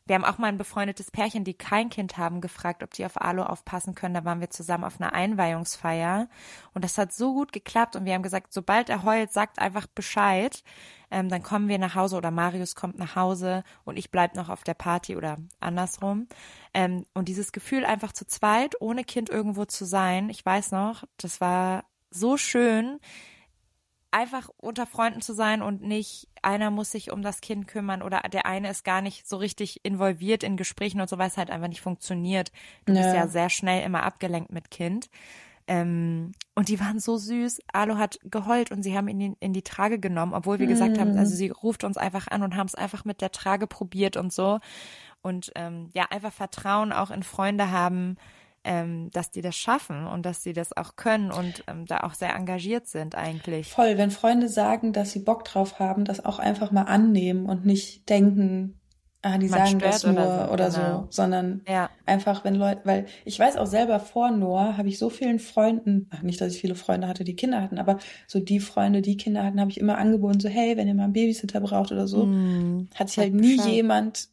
[0.07, 3.21] wir haben auch mal ein befreundetes Pärchen, die kein Kind haben, gefragt, ob die auf
[3.21, 4.15] Alu aufpassen können.
[4.15, 6.29] Da waren wir zusammen auf einer Einweihungsfeier
[6.75, 9.87] und das hat so gut geklappt und wir haben gesagt, sobald er heult, sagt einfach
[9.87, 10.63] Bescheid.
[11.11, 14.49] Ähm, dann kommen wir nach Hause oder Marius kommt nach Hause und ich bleib noch
[14.49, 16.29] auf der Party oder andersrum.
[16.75, 21.05] Ähm, und dieses Gefühl einfach zu zweit, ohne Kind irgendwo zu sein, ich weiß noch,
[21.17, 22.99] das war so schön,
[24.11, 28.21] einfach unter Freunden zu sein und nicht einer muss sich um das Kind kümmern oder
[28.33, 31.51] der eine ist gar nicht so richtig involviert in Gesprächen und so, weil es halt
[31.51, 32.53] einfach nicht funktioniert.
[32.85, 33.03] Du ja.
[33.03, 35.11] bist ja sehr schnell immer abgelenkt mit Kind.
[35.69, 37.61] Ähm, und die waren so süß.
[37.73, 40.71] Alu hat geheult und sie haben ihn in, in die Trage genommen, obwohl wir mm.
[40.71, 43.67] gesagt haben, also sie ruft uns einfach an und haben es einfach mit der Trage
[43.67, 44.61] probiert und so.
[45.23, 48.17] Und ähm, ja, einfach Vertrauen auch in Freunde haben,
[48.67, 52.15] ähm, dass die das schaffen und dass sie das auch können und ähm, da auch
[52.15, 53.71] sehr engagiert sind eigentlich.
[53.71, 57.65] Voll, wenn Freunde sagen, dass sie Bock drauf haben, das auch einfach mal annehmen und
[57.65, 58.81] nicht denken,
[59.23, 61.01] ah, die Man sagen das nur oder so, oder genau.
[61.03, 61.91] so sondern ja.
[62.07, 66.09] einfach, wenn Leute, weil ich weiß auch selber vor Noah habe ich so vielen Freunden,
[66.11, 69.17] ach, nicht, dass ich viele Freunde hatte, die Kinder hatten, aber so die Freunde, die
[69.17, 72.09] Kinder hatten, habe ich immer angeboten, so hey, wenn ihr mal einen Babysitter braucht oder
[72.09, 73.73] so, mm, hat sich halt nie Bescheid.
[73.73, 74.29] jemand,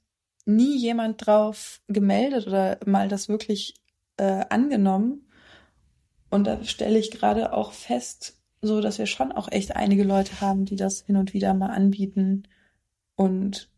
[0.46, 3.76] nie jemand drauf gemeldet oder mal das wirklich
[4.18, 5.28] äh, angenommen.
[6.30, 10.42] Und da stelle ich gerade auch fest, so dass wir schon auch echt einige Leute
[10.42, 12.48] haben, die das hin und wieder mal anbieten
[13.16, 13.70] und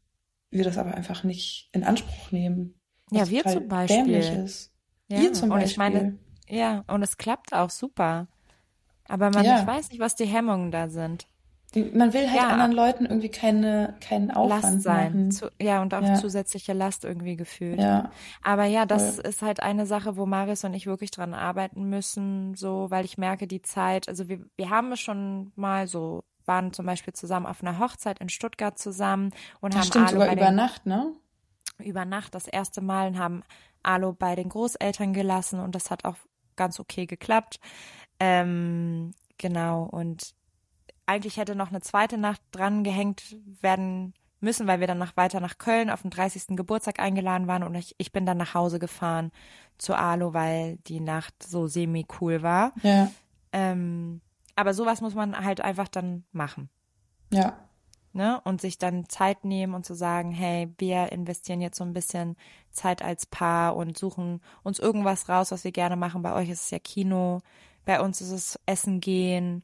[0.51, 2.75] wir das aber einfach nicht in Anspruch nehmen.
[3.11, 4.15] Ja, wir zum Beispiel.
[4.15, 4.71] Ist.
[5.07, 5.63] Ja, Ihr zum Beispiel.
[5.63, 8.27] Und ich meine, ja, und es klappt auch super.
[9.07, 9.59] Aber man, ja.
[9.59, 11.27] ich weiß nicht, was die Hemmungen da sind.
[11.75, 12.47] Man will halt ja.
[12.49, 15.31] anderen Leuten irgendwie keine, keinen Aufwand Last sein.
[15.31, 16.15] Zu, ja, und auch ja.
[16.15, 17.79] zusätzliche Last irgendwie gefühlt.
[17.79, 18.11] Ja.
[18.43, 19.25] Aber ja, das Voll.
[19.25, 23.17] ist halt eine Sache, wo Marius und ich wirklich dran arbeiten müssen, so, weil ich
[23.17, 27.45] merke, die Zeit, also wir, wir haben es schon mal so, waren zum Beispiel zusammen
[27.45, 30.85] auf einer Hochzeit in Stuttgart zusammen und das haben stimmt, Alu sogar über den, Nacht,
[30.85, 31.13] ne?
[31.79, 33.43] Über Nacht das erste Mal und haben
[33.83, 36.15] Alu bei den Großeltern gelassen und das hat auch
[36.55, 37.59] ganz okay geklappt.
[38.19, 40.33] Ähm, genau, und
[41.05, 45.39] eigentlich hätte noch eine zweite Nacht dran gehängt werden müssen, weil wir dann noch weiter
[45.39, 46.55] nach Köln auf den 30.
[46.55, 49.31] Geburtstag eingeladen waren und ich, ich bin dann nach Hause gefahren
[49.77, 52.71] zu Alu, weil die Nacht so semi cool war.
[52.83, 53.11] Ja.
[53.51, 54.21] Ähm,
[54.55, 56.69] aber sowas muss man halt einfach dann machen.
[57.31, 57.57] Ja.
[58.13, 58.39] Ne?
[58.45, 62.37] Und sich dann Zeit nehmen und zu sagen, hey, wir investieren jetzt so ein bisschen
[62.71, 66.21] Zeit als Paar und suchen uns irgendwas raus, was wir gerne machen.
[66.21, 67.41] Bei euch ist es ja Kino,
[67.83, 69.63] bei uns ist es Essen gehen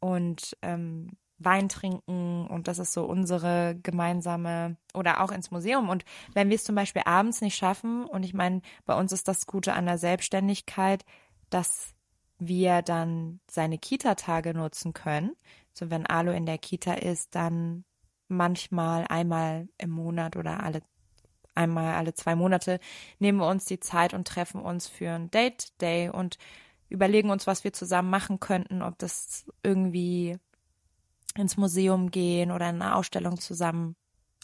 [0.00, 5.88] und ähm, Wein trinken und das ist so unsere gemeinsame oder auch ins Museum.
[5.88, 9.28] Und wenn wir es zum Beispiel abends nicht schaffen, und ich meine, bei uns ist
[9.28, 11.04] das Gute an der Selbstständigkeit,
[11.48, 11.94] dass
[12.38, 15.36] wir dann seine Kita-Tage nutzen können.
[15.72, 17.84] So wenn Alu in der Kita ist, dann
[18.28, 20.82] manchmal einmal im Monat oder alle
[21.54, 22.78] einmal alle zwei Monate
[23.18, 26.38] nehmen wir uns die Zeit und treffen uns für ein Date Day und
[26.88, 30.36] überlegen uns, was wir zusammen machen könnten, ob das irgendwie
[31.36, 33.96] ins Museum gehen oder eine Ausstellung zusammen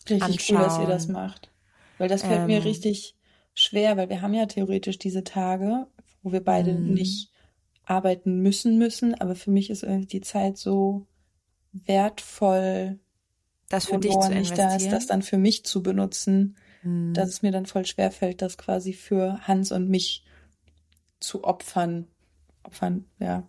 [0.09, 0.57] Richtig anschauen.
[0.57, 1.51] cool, dass ihr das macht.
[1.99, 3.17] Weil das fällt ähm, mir richtig
[3.55, 5.87] schwer, weil wir haben ja theoretisch diese Tage,
[6.23, 6.95] wo wir beide mhm.
[6.95, 7.31] nicht
[7.85, 11.07] arbeiten müssen müssen, aber für mich ist irgendwie die Zeit so
[11.73, 12.99] wertvoll,
[13.69, 17.13] das für dich zu nicht da ist, das dann für mich zu benutzen, mhm.
[17.15, 20.25] dass es mir dann voll schwer fällt, das quasi für Hans und mich
[21.21, 22.07] zu opfern.
[22.65, 23.45] Opfern, ja,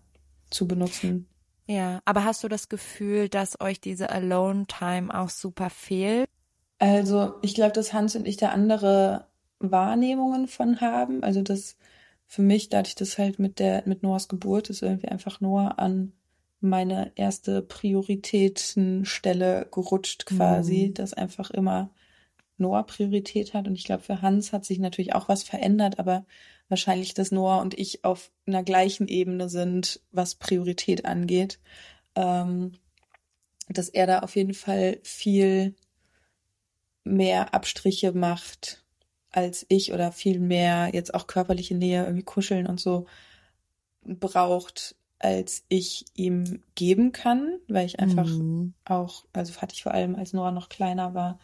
[0.49, 1.27] zu benutzen.
[1.67, 6.29] Ja, aber hast du das Gefühl, dass euch diese Alone-Time auch super fehlt?
[6.77, 9.27] Also, ich glaube, dass Hans und ich da andere
[9.59, 11.23] Wahrnehmungen von haben.
[11.23, 11.77] Also, dass
[12.27, 16.11] für mich, dadurch, dass halt mit der, mit Noahs Geburt ist irgendwie einfach Noah an
[16.59, 20.93] meine erste Prioritätenstelle gerutscht quasi, mhm.
[20.95, 21.91] dass einfach immer
[22.57, 23.67] Noah Priorität hat.
[23.67, 26.25] Und ich glaube, für Hans hat sich natürlich auch was verändert, aber
[26.69, 31.59] wahrscheinlich, dass Noah und ich auf einer gleichen Ebene sind, was Priorität angeht.
[32.15, 32.73] Ähm,
[33.67, 35.75] dass er da auf jeden Fall viel
[37.03, 38.83] mehr Abstriche macht
[39.31, 43.05] als ich oder viel mehr jetzt auch körperliche Nähe, irgendwie kuscheln und so
[44.01, 48.73] braucht, als ich ihm geben kann, weil ich einfach mhm.
[48.85, 51.39] auch, also hatte ich vor allem, als Noah noch kleiner war,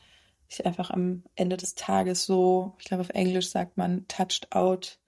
[0.47, 4.99] ich einfach am Ende des Tages so, ich glaube auf Englisch sagt man touched out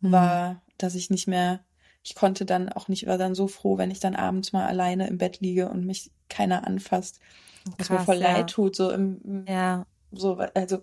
[0.00, 0.12] mhm.
[0.12, 1.60] war, dass ich nicht mehr,
[2.02, 5.08] ich konnte dann auch nicht, war dann so froh, wenn ich dann abends mal alleine
[5.08, 7.20] im Bett liege und mich keiner anfasst.
[7.64, 8.32] Krass, was mir voll ja.
[8.32, 9.86] leid tut, so im, ja.
[10.12, 10.82] so, also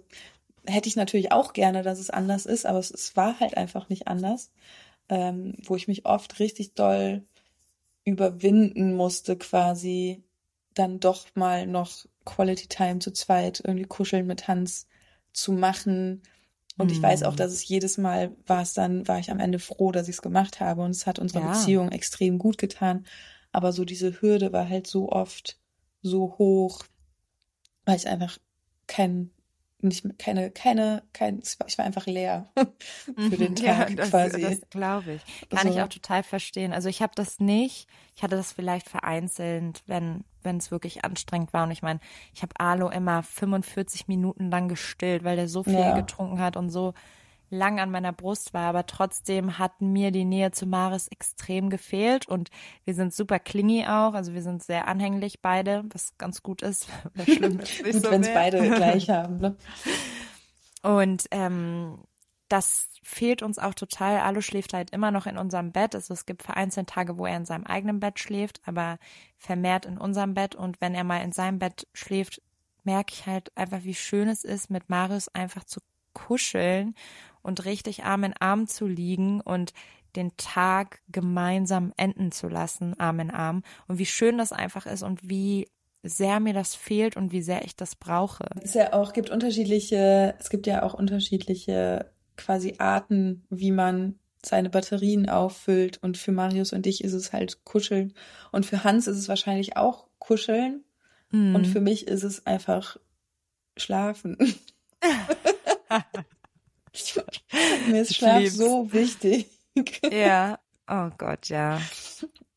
[0.68, 3.90] hätte ich natürlich auch gerne, dass es anders ist, aber es, es war halt einfach
[3.90, 4.52] nicht anders,
[5.10, 7.24] ähm, wo ich mich oft richtig doll
[8.04, 10.24] überwinden musste, quasi
[10.74, 14.88] dann doch mal noch Quality Time zu zweit, irgendwie kuscheln mit Hans
[15.34, 16.22] zu machen.
[16.78, 17.38] Und ich weiß auch, mhm.
[17.38, 20.22] dass es jedes Mal war es dann, war ich am Ende froh, dass ich es
[20.22, 21.52] gemacht habe und es hat unserer ja.
[21.52, 23.06] Beziehung extrem gut getan.
[23.54, 25.58] Aber so diese Hürde war halt so oft
[26.02, 26.84] so hoch,
[27.86, 28.38] weil ich einfach
[28.88, 29.32] kein
[29.88, 32.50] nicht keine, keine, kein, ich war einfach leer
[33.30, 34.42] für den Tag ja, das, quasi.
[34.42, 35.50] Das glaube ich.
[35.50, 35.74] Kann So.
[35.74, 36.74] ich auch total verstehen.
[36.74, 37.88] Also ich habe das nicht.
[38.16, 41.64] Ich hatte das vielleicht vereinzelt, wenn wenn es wirklich anstrengend war.
[41.64, 42.00] Und ich meine,
[42.34, 45.96] ich habe Alo immer 45 Minuten lang gestillt, weil der so viel Ja.
[45.96, 46.94] getrunken hat und so
[47.50, 48.70] lang an meiner Brust war.
[48.70, 52.28] Aber trotzdem hat mir die Nähe zu Maris extrem gefehlt.
[52.28, 52.50] Und
[52.84, 54.14] wir sind super klingy auch.
[54.14, 56.88] Also wir sind sehr anhänglich beide, was ganz gut ist.
[57.24, 59.38] Schlimm, nicht Gut, so wenn es beide gleich haben.
[59.38, 59.56] Ne?
[60.82, 62.00] Und ähm,
[62.48, 64.20] das fehlt uns auch total.
[64.20, 65.96] Alu schläft halt immer noch in unserem Bett.
[65.96, 69.00] Also es gibt vereinzelt Tage, wo er in seinem eigenen Bett schläft, aber
[69.38, 70.56] vermehrt in unserem Bett.
[70.56, 72.42] Und wenn er mal in seinem Bett schläft,
[72.84, 75.82] merke ich halt einfach, wie schön es ist, mit Marius einfach zu
[76.14, 76.96] kuscheln
[77.46, 79.74] und richtig Arm in Arm zu liegen und
[80.16, 83.64] den Tag gemeinsam enden zu lassen, Arm in Arm.
[83.88, 85.68] Und wie schön das einfach ist und wie
[86.04, 88.46] sehr mir das fehlt und wie sehr ich das brauche.
[88.58, 94.20] Es ist ja auch, gibt unterschiedliche, es gibt ja auch unterschiedliche quasi Arten, wie man
[94.44, 95.98] seine Batterien auffüllt.
[96.02, 98.14] Und für Marius und dich ist es halt kuscheln.
[98.52, 100.84] Und für Hans ist es wahrscheinlich auch kuscheln.
[101.32, 101.56] Mhm.
[101.56, 102.98] Und für mich ist es einfach
[103.76, 104.38] schlafen.
[107.88, 108.56] Mir ist Schlaf lieb's.
[108.56, 109.48] so wichtig.
[110.12, 111.80] Ja, oh Gott, ja.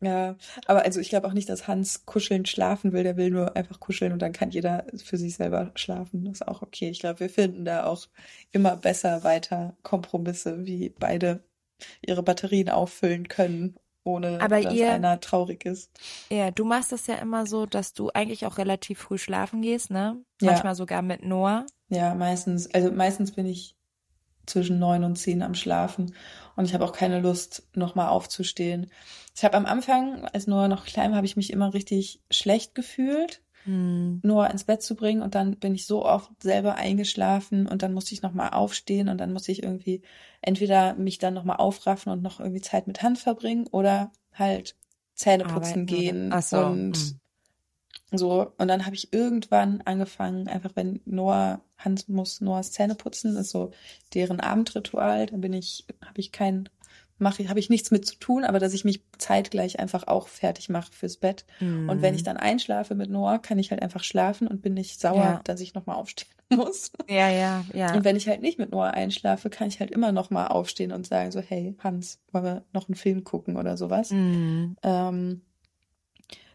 [0.01, 3.03] Ja, aber also ich glaube auch nicht, dass Hans kuscheln schlafen will.
[3.03, 6.25] Der will nur einfach kuscheln und dann kann jeder für sich selber schlafen.
[6.27, 6.89] Das ist auch okay.
[6.91, 8.07] Ich glaube, wir finden da auch
[8.53, 11.43] immer besser weiter Kompromisse, wie beide
[12.07, 13.75] ihre Batterien auffüllen können,
[14.05, 15.91] ohne Aber dass ihr- einer traurig ist.
[16.31, 19.91] Ja, du machst das ja immer so, dass du eigentlich auch relativ früh schlafen gehst,
[19.91, 20.23] ne?
[20.41, 20.53] Ja.
[20.53, 21.67] Manchmal sogar mit Noah.
[21.89, 23.75] Ja, meistens, also meistens bin ich
[24.49, 26.15] zwischen neun und zehn am Schlafen
[26.57, 28.91] und ich habe auch keine Lust, nochmal aufzustehen.
[29.37, 32.75] Ich habe am Anfang, als Noah noch klein war, habe ich mich immer richtig schlecht
[32.75, 33.43] gefühlt.
[33.65, 34.21] Hm.
[34.23, 37.93] Noah ins Bett zu bringen und dann bin ich so oft selber eingeschlafen und dann
[37.93, 40.03] musste ich nochmal aufstehen und dann musste ich irgendwie
[40.41, 44.77] entweder mich dann nochmal aufraffen und noch irgendwie Zeit mit Hand verbringen oder halt
[45.15, 47.21] Zähne putzen gehen so, und hm.
[48.13, 48.53] So.
[48.59, 53.51] Und dann habe ich irgendwann angefangen, einfach wenn Noah, Hans muss Noahs Zähne putzen, ist
[53.51, 53.71] so
[54.15, 56.69] deren Abendritual, da bin ich, habe ich kein,
[57.19, 60.29] mache ich, habe ich nichts mit zu tun, aber dass ich mich zeitgleich einfach auch
[60.29, 61.45] fertig mache fürs Bett.
[61.61, 65.01] Und wenn ich dann einschlafe mit Noah, kann ich halt einfach schlafen und bin nicht
[65.01, 65.41] sauer, Ja.
[65.45, 66.93] dass ich nochmal aufstehen muss.
[67.09, 67.95] Ja, ja, ja.
[67.95, 71.07] Und wenn ich halt nicht mit Noah einschlafe, kann ich halt immer nochmal aufstehen und
[71.07, 74.11] sagen so, hey, Hans, wollen wir noch einen Film gucken oder sowas.
[74.11, 74.77] Hm.
[74.83, 75.43] Ähm,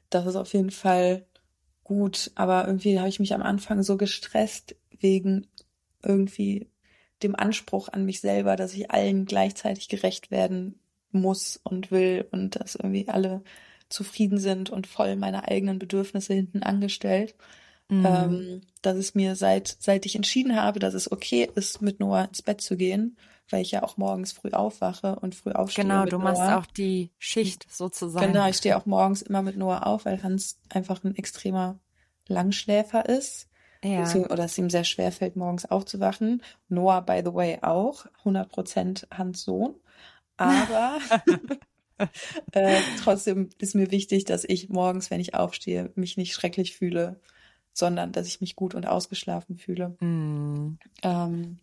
[0.09, 1.25] das ist auf jeden Fall
[1.93, 5.47] gut, aber irgendwie habe ich mich am Anfang so gestresst wegen
[6.01, 6.67] irgendwie
[7.21, 10.79] dem Anspruch an mich selber, dass ich allen gleichzeitig gerecht werden
[11.11, 13.43] muss und will und dass irgendwie alle
[13.89, 17.35] zufrieden sind und voll meine eigenen Bedürfnisse hinten angestellt.
[17.89, 18.05] Hm.
[18.05, 22.25] Ähm, dass es mir seit, seit ich entschieden habe, dass es okay ist, mit Noah
[22.25, 23.17] ins Bett zu gehen,
[23.49, 25.83] weil ich ja auch morgens früh aufwache und früh aufstehe.
[25.83, 26.59] Genau, du machst Noah.
[26.59, 28.31] auch die Schicht sozusagen.
[28.31, 31.77] Genau, ich stehe auch morgens immer mit Noah auf, weil Hans einfach ein extremer
[32.27, 33.49] Langschläfer ist.
[33.83, 34.09] Ja.
[34.29, 36.41] Oder es ihm sehr schwer fällt, morgens aufzuwachen.
[36.69, 38.05] Noah, by the way, auch.
[38.23, 39.75] 100% Hans Sohn.
[40.37, 40.99] Aber
[42.53, 47.19] äh, trotzdem ist mir wichtig, dass ich morgens, wenn ich aufstehe, mich nicht schrecklich fühle,
[47.73, 49.97] sondern dass ich mich gut und ausgeschlafen fühle.
[49.99, 50.77] Hm.
[51.01, 51.59] Ähm,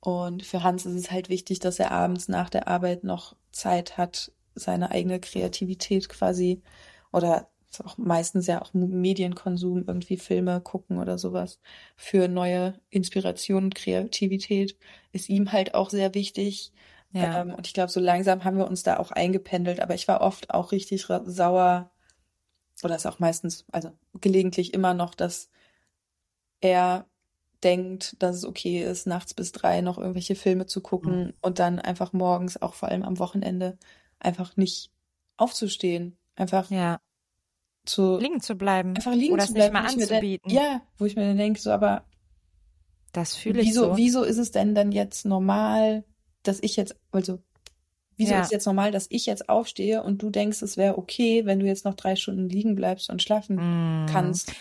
[0.00, 3.98] und für Hans ist es halt wichtig, dass er abends nach der Arbeit noch Zeit
[3.98, 6.62] hat, seine eigene Kreativität quasi
[7.12, 11.58] oder ist auch meistens ja auch Medienkonsum, irgendwie Filme gucken oder sowas
[11.96, 14.76] für neue Inspiration und Kreativität
[15.12, 16.72] ist ihm halt auch sehr wichtig.
[17.12, 17.42] Ja.
[17.42, 20.20] Ähm, und ich glaube, so langsam haben wir uns da auch eingependelt, aber ich war
[20.20, 21.90] oft auch richtig sauer
[22.84, 25.48] oder ist auch meistens, also gelegentlich immer noch, dass
[26.60, 27.06] er
[27.62, 31.34] denkt, dass es okay ist, nachts bis drei noch irgendwelche Filme zu gucken Mhm.
[31.40, 33.78] und dann einfach morgens, auch vor allem am Wochenende,
[34.18, 34.90] einfach nicht
[35.36, 36.98] aufzustehen, einfach ja.
[37.84, 38.94] Zu Liegen zu bleiben.
[38.96, 39.72] einfach liegen Oder zu es nicht bleiben.
[39.86, 40.50] mal anzubieten.
[40.50, 42.04] ja, wo ich mir dann denke, so, aber
[43.12, 43.96] Das fühle ich wieso, so.
[43.96, 46.04] wieso ist es denn dann jetzt normal,
[46.42, 47.38] dass ich jetzt, also
[48.16, 48.40] wieso Ja.
[48.40, 51.58] ist es jetzt normal, dass ich jetzt aufstehe und du denkst, es wäre okay, wenn
[51.60, 54.06] du jetzt noch drei Stunden liegen bleibst und schlafen Hm.
[54.12, 54.52] kannst?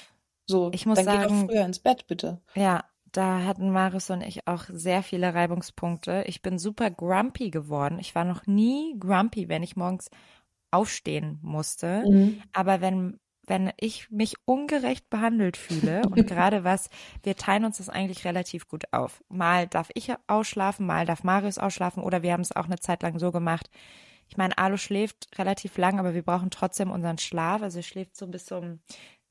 [0.47, 2.41] So, Ich muss dann geh sagen- doch früher ins Bett, bitte.
[2.55, 6.23] Ja, da hatten Marius und ich auch sehr viele Reibungspunkte.
[6.27, 7.99] Ich bin super grumpy geworden.
[7.99, 10.09] Ich war noch nie grumpy, wenn ich morgens
[10.71, 12.03] aufstehen musste.
[12.07, 12.41] Mhm.
[12.53, 16.89] Aber wenn, wenn ich mich ungerecht behandelt fühle und gerade was,
[17.23, 19.23] wir teilen uns das eigentlich relativ gut auf.
[19.29, 23.03] Mal darf ich ausschlafen, mal darf Marius ausschlafen oder wir haben es auch eine Zeit
[23.03, 23.69] lang so gemacht.
[24.27, 27.61] Ich meine, Alu schläft relativ lang, aber wir brauchen trotzdem unseren Schlaf.
[27.61, 28.79] Also er schläft so bis um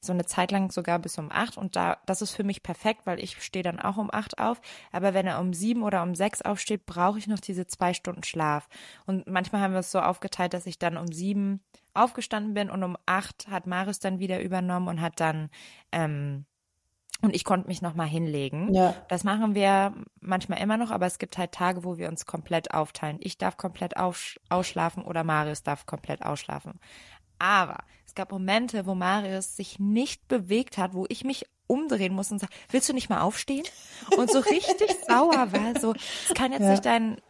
[0.01, 3.03] so eine Zeit lang sogar bis um acht und da, das ist für mich perfekt,
[3.05, 4.61] weil ich stehe dann auch um acht auf.
[4.93, 8.23] Aber wenn er um sieben oder um sechs aufsteht, brauche ich noch diese zwei Stunden
[8.23, 8.69] Schlaf.
[9.07, 11.61] Und manchmal haben wir es so aufgeteilt, dass ich dann um sieben
[11.93, 15.51] aufgestanden bin und um acht hat Marius dann wieder übernommen und hat dann
[15.93, 16.47] ähm,
[17.23, 18.73] und ich konnte mich noch mal hinlegen.
[18.73, 18.95] Ja.
[19.09, 22.73] Das machen wir manchmal immer noch, aber es gibt halt Tage, wo wir uns komplett
[22.73, 23.19] aufteilen.
[23.21, 26.81] Ich darf komplett ausschlafen oder Marius darf komplett ausschlafen.
[27.39, 27.79] Aber
[28.11, 32.41] es gab Momente, wo Marius sich nicht bewegt hat, wo ich mich umdrehen muss und
[32.41, 33.65] sage, willst du nicht mal aufstehen?
[34.17, 35.95] Und so richtig sauer war, so,
[36.29, 36.71] es kann jetzt ja.
[36.71, 37.21] nicht dein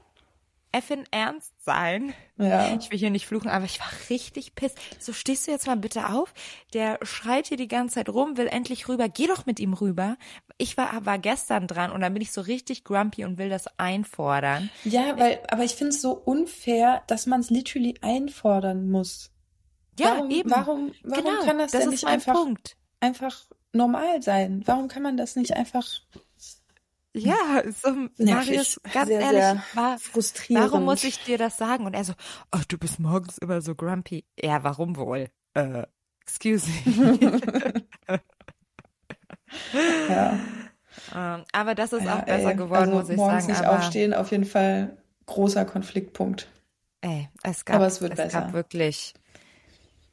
[0.72, 2.14] effin ernst sein.
[2.38, 2.74] Ja.
[2.76, 4.74] Ich will hier nicht fluchen, aber ich war richtig piss.
[4.98, 6.32] So stehst du jetzt mal bitte auf.
[6.72, 9.10] Der schreit hier die ganze Zeit rum, will endlich rüber.
[9.10, 10.16] Geh doch mit ihm rüber.
[10.56, 13.66] Ich war, war gestern dran und dann bin ich so richtig grumpy und will das
[13.78, 14.70] einfordern.
[14.84, 19.30] Ja, weil, aber ich finde es so unfair, dass man es literally einfordern muss.
[20.00, 20.50] Ja, warum, eben.
[20.50, 22.76] Warum, warum genau, kann das, das denn nicht einfach, Punkt.
[23.00, 24.62] einfach normal sein?
[24.66, 25.84] Warum kann man das nicht einfach
[27.12, 30.66] ja, so Marius, ganz sehr, ehrlich, sehr war, frustrierend.
[30.66, 31.84] warum muss ich dir das sagen?
[31.86, 32.12] Und er so,
[32.52, 34.24] ach, du bist morgens immer so grumpy.
[34.40, 35.28] Ja, warum wohl?
[35.54, 35.86] Äh,
[36.22, 37.82] excuse me.
[40.08, 40.38] ja.
[41.14, 43.58] Ähm, aber das ist ja, auch besser ey, geworden, also muss ich morgens sagen.
[43.58, 44.96] nicht aber, aufstehen, auf jeden Fall
[45.26, 46.48] großer Konfliktpunkt.
[47.00, 48.42] Ey, es gab, Aber es wird es besser.
[48.42, 49.14] gab wirklich,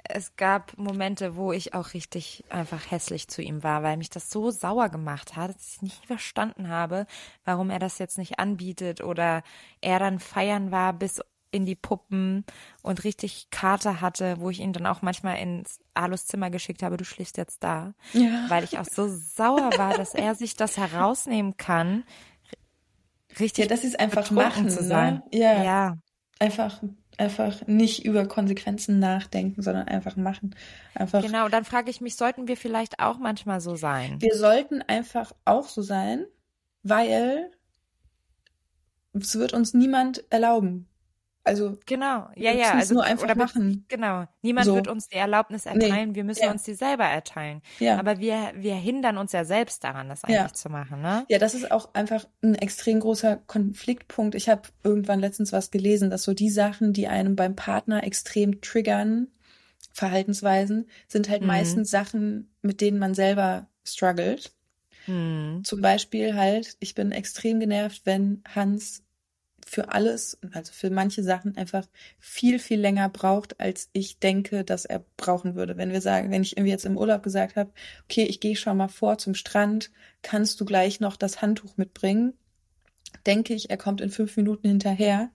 [0.09, 4.29] es gab Momente, wo ich auch richtig einfach hässlich zu ihm war, weil mich das
[4.29, 7.05] so sauer gemacht hat, dass ich nicht verstanden habe,
[7.45, 9.43] warum er das jetzt nicht anbietet oder
[9.81, 12.45] er dann feiern war bis in die Puppen
[12.83, 16.97] und richtig Kater hatte, wo ich ihn dann auch manchmal ins Alus Zimmer geschickt habe,
[16.97, 18.45] du schläfst jetzt da, Ja.
[18.49, 22.03] weil ich auch so sauer war, dass er sich das herausnehmen kann,
[23.39, 25.23] richtig Ja, das ist einfach machen, zu sein.
[25.31, 25.39] Ne?
[25.39, 25.63] Ja.
[25.63, 25.97] ja.
[26.39, 26.81] Einfach,
[27.17, 30.55] einfach nicht über Konsequenzen nachdenken, sondern einfach machen.
[30.93, 31.21] Einfach.
[31.21, 34.21] Genau, dann frage ich mich, sollten wir vielleicht auch manchmal so sein?
[34.21, 36.25] Wir sollten einfach auch so sein,
[36.83, 37.51] weil
[39.13, 40.87] es wird uns niemand erlauben.
[41.47, 42.73] Also Genau, ja, ja.
[42.73, 43.85] Also, nur einfach machen.
[43.87, 44.25] Genau.
[44.41, 44.75] Niemand So.
[44.75, 46.51] wird uns die Erlaubnis erteilen, wir müssen Ja.
[46.51, 47.61] uns die selber erteilen.
[47.79, 47.97] Ja.
[47.99, 50.53] Aber wir, wir hindern uns ja selbst daran, das eigentlich Ja.
[50.53, 51.25] zu machen, ne?
[51.29, 54.35] Ja, das ist auch einfach ein extrem großer Konfliktpunkt.
[54.35, 58.61] Ich habe irgendwann letztens was gelesen, dass so die Sachen, die einem beim Partner extrem
[58.61, 59.27] triggern,
[59.93, 61.47] Verhaltensweisen, sind halt Mhm.
[61.47, 64.51] meistens Sachen, mit denen man selber struggelt.
[65.05, 65.61] Hm.
[65.63, 69.03] Zum Beispiel halt, ich bin extrem genervt, wenn Hans
[69.67, 71.85] für alles, also für manche Sachen einfach
[72.19, 75.75] viel, viel länger braucht, als ich denke, dass er brauchen würde.
[75.75, 77.71] Wenn wir sagen, wenn ich irgendwie jetzt im Urlaub gesagt habe,
[78.05, 79.91] okay, ich gehe schon mal vor zum Strand,
[80.21, 82.33] kannst du gleich noch das Handtuch mitbringen?
[83.25, 85.31] Denke ich, er kommt in fünf Minuten hinterher.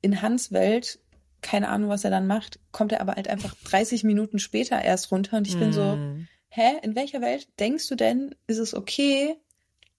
[0.00, 1.00] In Hans Welt,
[1.40, 5.10] keine Ahnung, was er dann macht, kommt er aber halt einfach 30 Minuten später erst
[5.10, 6.28] runter und ich bin so, Hm.
[6.50, 9.36] hä, in welcher Welt denkst du denn, ist es okay,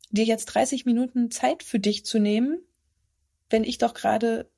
[0.10, 2.60] dir jetzt 30 Minuten Zeit für dich zu nehmen,
[3.54, 4.50] wenn ich doch gerade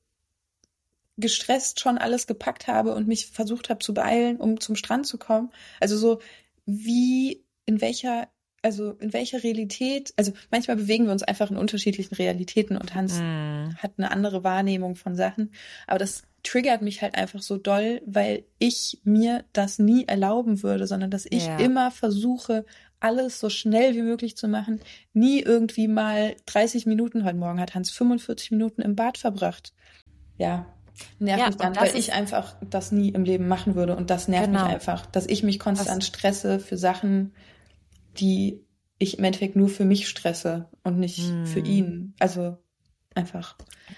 [1.17, 5.17] gestresst schon alles gepackt habe und mich versucht habe zu beeilen, um zum Strand zu
[5.17, 5.51] kommen?
[5.79, 6.19] Also so,
[6.65, 8.27] wie, in welcher,
[8.61, 13.23] also in welcher Realität, also manchmal bewegen wir uns einfach in unterschiedlichen Realitäten und Hans
[13.23, 13.77] Hm.
[13.77, 15.53] hat eine andere Wahrnehmung von Sachen.
[15.87, 20.87] Aber das triggert mich halt einfach so doll, weil ich mir das nie erlauben würde,
[20.87, 21.57] sondern dass ich Ja.
[21.57, 22.65] immer versuche,
[23.05, 24.81] alles so schnell wie möglich zu machen.
[25.13, 29.73] Nie irgendwie mal 30 Minuten, heute Morgen hat Hans 45 Minuten im Bad verbracht.
[30.37, 30.65] Ja,
[31.19, 33.95] nervt Ja, mich dann, das weil ich einfach das nie im Leben machen würde.
[33.95, 34.65] Und das nervt Genau.
[34.65, 37.33] mich einfach, dass ich mich konstant stresse für Sachen,
[38.17, 38.65] die
[38.97, 41.65] ich im Endeffekt nur für mich stresse und nicht für Hm.
[41.65, 42.13] ihn.
[42.19, 42.57] Also
[43.15, 43.55] einfach.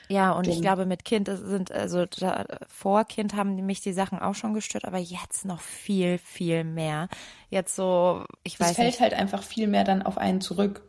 [0.09, 0.61] Ja, und ich Dumm.
[0.61, 4.85] glaube, mit Kind sind, also da, vor Kind haben mich die Sachen auch schon gestört,
[4.85, 7.07] aber jetzt noch viel, viel mehr.
[7.49, 10.83] Jetzt so, ich Es weiß fällt nicht, halt einfach viel mehr dann auf einen zurück.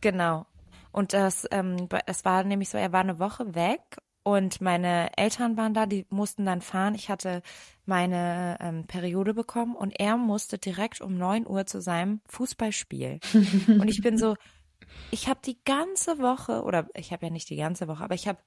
[0.00, 0.46] Genau.
[0.92, 3.80] Und das, ähm, es war nämlich so, er war eine Woche weg
[4.22, 6.94] und meine Eltern waren da, die mussten dann fahren.
[6.94, 7.42] Ich hatte
[7.84, 13.20] meine ähm, Periode bekommen und er musste direkt um neun Uhr zu seinem Fußballspiel.
[13.68, 14.36] und ich bin so,
[15.10, 18.28] ich habe die ganze Woche, oder ich habe ja nicht die ganze Woche, aber ich
[18.28, 18.38] habe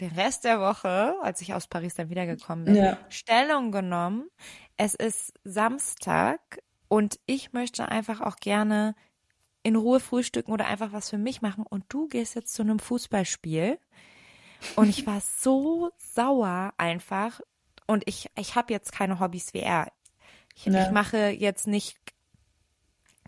[0.00, 2.98] den Rest der Woche, als ich aus Paris dann wiedergekommen bin, Ja.
[3.08, 4.28] Stellung genommen.
[4.76, 6.40] Es ist Samstag
[6.88, 8.94] und ich möchte einfach auch gerne
[9.62, 12.78] in Ruhe frühstücken oder einfach was für mich machen und du gehst jetzt zu einem
[12.78, 13.78] Fußballspiel
[14.76, 17.40] und ich war so sauer einfach
[17.86, 19.92] und ich ich habe jetzt keine Hobbys wie er.
[20.54, 20.82] Ich, Ja.
[20.84, 21.98] ich mache jetzt nicht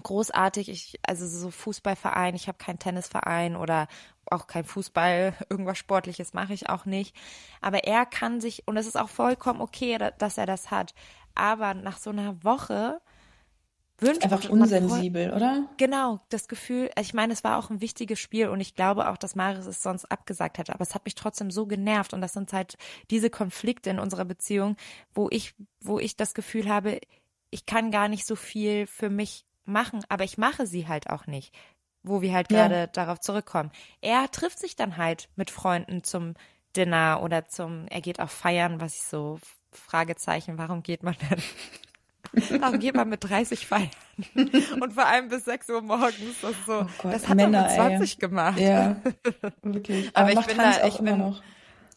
[0.03, 3.88] großartig, ich also so Fußballverein, ich habe keinen Tennisverein oder
[4.26, 7.14] auch kein Fußball, irgendwas sportliches mache ich auch nicht,
[7.61, 10.94] aber er kann sich und es ist auch vollkommen okay, da- dass er das hat,
[11.34, 13.00] aber nach so einer Woche
[13.98, 14.22] wünsche.
[14.22, 15.68] Einfach unsensibel, oder?
[15.78, 19.16] Genau, das Gefühl, ich meine, es war auch ein wichtiges Spiel und ich glaube auch,
[19.16, 22.32] dass Maris es sonst abgesagt hätte, aber es hat mich trotzdem so genervt und das
[22.32, 22.76] sind halt
[23.11, 24.76] diese Konflikte in unserer Beziehung,
[25.14, 27.00] wo ich, wo ich das Gefühl habe,
[27.50, 31.26] ich kann gar nicht so viel für mich machen, aber ich mache sie halt auch
[31.26, 31.54] nicht,
[32.02, 32.86] wo wir halt gerade ja.
[32.86, 33.70] darauf zurückkommen.
[34.00, 36.34] Er trifft sich dann halt mit Freunden zum
[36.76, 39.38] Dinner oder zum, er geht auch feiern, was ich so
[39.70, 41.42] Fragezeichen, warum geht man denn?
[42.60, 43.90] Warum geht man mit 30 feiern?
[44.34, 46.40] Und vor allem bis 6 Uhr morgens.
[46.40, 48.18] Das, so, oh Gott, das hat Männer, man mit 20 ey.
[48.20, 48.58] gemacht.
[48.58, 48.96] Ja,
[49.62, 50.08] wirklich.
[50.14, 51.42] Aber, Aber ich bin da, ich bin, noch.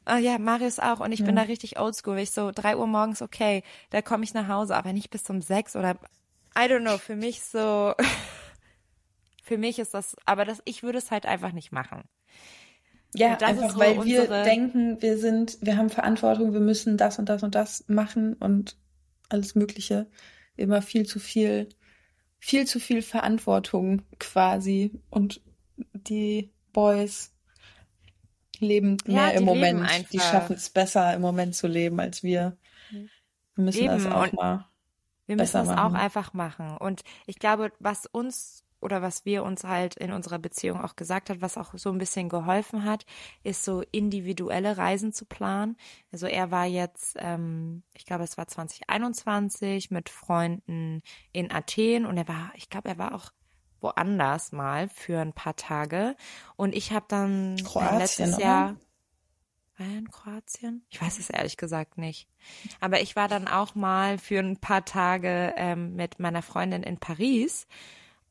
[0.07, 0.99] Oh ja, Marius auch.
[0.99, 1.25] Und ich ja.
[1.25, 2.19] bin da richtig oldschool.
[2.19, 5.41] Ich so, 3 Uhr morgens, okay, da komme ich nach Hause, aber nicht bis um
[5.41, 5.95] 6 oder,
[6.57, 7.93] I don't know, für mich so,
[9.43, 12.03] für mich ist das, aber das, ich würde es halt einfach nicht machen.
[13.13, 17.29] Ja, einfach so weil wir denken, wir sind, wir haben Verantwortung, wir müssen das und
[17.29, 18.77] das und das machen und
[19.29, 20.07] alles Mögliche.
[20.57, 21.69] Immer viel zu viel,
[22.39, 24.91] viel zu viel Verantwortung quasi.
[25.09, 25.41] Und
[25.93, 27.33] die Boys
[28.59, 30.11] leben mehr ja, im Moment.
[30.11, 32.57] Die schaffen es besser im Moment zu leben als wir.
[33.55, 33.87] Wir müssen Eben.
[33.87, 34.69] das auch mal.
[35.25, 35.95] Wir müssen das machen.
[35.95, 36.77] auch einfach machen.
[36.77, 41.29] Und ich glaube, was uns oder was wir uns halt in unserer Beziehung auch gesagt
[41.29, 43.05] hat, was auch so ein bisschen geholfen hat,
[43.43, 45.75] ist so individuelle Reisen zu planen.
[46.11, 51.01] Also er war jetzt, ähm, ich glaube, es war 2021 mit Freunden
[51.31, 53.31] in Athen und er war, ich glaube, er war auch
[53.81, 56.15] woanders mal für ein paar Tage.
[56.55, 58.75] Und ich habe dann Kroatien, letztes Jahr.
[59.77, 60.85] War er in Kroatien?
[60.89, 62.27] Ich weiß es ehrlich gesagt nicht.
[62.79, 66.97] Aber ich war dann auch mal für ein paar Tage ähm, mit meiner Freundin in
[66.97, 67.67] Paris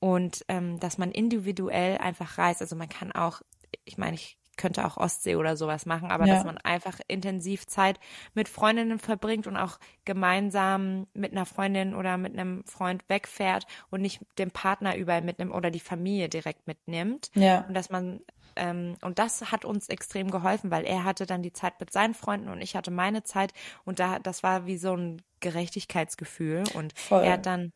[0.00, 2.62] und ähm, dass man individuell einfach reist.
[2.62, 3.42] Also man kann auch,
[3.84, 6.34] ich meine, ich könnte auch Ostsee oder sowas machen, aber ja.
[6.34, 7.98] dass man einfach intensiv Zeit
[8.34, 14.00] mit Freundinnen verbringt und auch gemeinsam mit einer Freundin oder mit einem Freund wegfährt und
[14.00, 17.30] nicht den Partner überall mitnimmt oder die Familie direkt mitnimmt.
[17.34, 17.64] Ja.
[17.68, 18.20] Und dass man
[18.56, 22.14] ähm, und das hat uns extrem geholfen, weil er hatte dann die Zeit mit seinen
[22.14, 23.52] Freunden und ich hatte meine Zeit.
[23.84, 26.64] Und da das war wie so ein Gerechtigkeitsgefühl.
[26.74, 27.22] Und Voll.
[27.22, 27.72] er hat dann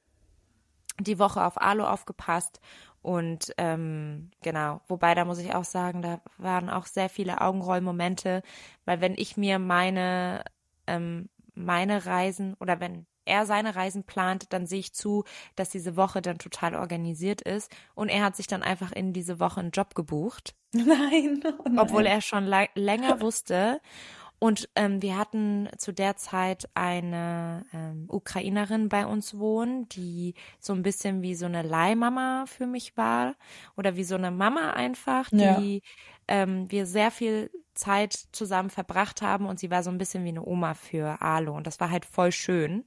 [1.01, 2.61] die Woche auf Alu aufgepasst.
[3.03, 8.43] Und ähm, genau, wobei da muss ich auch sagen, da waren auch sehr viele Augenrollmomente,
[8.85, 10.43] weil wenn ich mir meine
[10.87, 15.25] ähm, meine Reisen oder wenn er seine Reisen plant, dann sehe ich zu,
[15.57, 19.39] dass diese Woche dann total organisiert ist und er hat sich dann einfach in diese
[19.39, 20.55] Woche einen Job gebucht.
[20.73, 21.79] Nein, oh nein.
[21.79, 23.81] obwohl er schon länger wusste
[24.41, 30.73] und ähm, wir hatten zu der Zeit eine ähm, Ukrainerin bei uns wohnen, die so
[30.73, 33.35] ein bisschen wie so eine Leihmama für mich war
[33.77, 35.83] oder wie so eine Mama einfach, die ja.
[36.29, 40.29] ähm, wir sehr viel Zeit zusammen verbracht haben und sie war so ein bisschen wie
[40.29, 42.85] eine Oma für Alo und das war halt voll schön.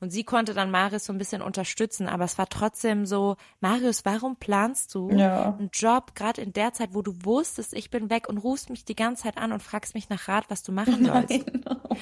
[0.00, 4.06] Und sie konnte dann Marius so ein bisschen unterstützen, aber es war trotzdem so, Marius,
[4.06, 5.54] warum planst du ja.
[5.58, 8.86] einen Job gerade in der Zeit, wo du wusstest, ich bin weg und rufst mich
[8.86, 11.44] die ganze Zeit an und fragst mich nach Rat, was du machen sollst?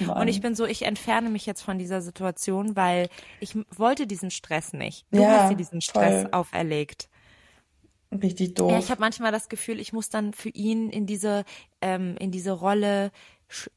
[0.09, 3.09] Oh und ich bin so, ich entferne mich jetzt von dieser Situation, weil
[3.41, 5.05] ich wollte diesen Stress nicht.
[5.11, 6.31] Du ja, hast dir diesen Stress voll.
[6.33, 7.09] auferlegt.
[8.13, 8.71] Richtig doof.
[8.71, 11.45] Ja, ich habe manchmal das Gefühl, ich muss dann für ihn in diese
[11.81, 13.11] ähm, in diese Rolle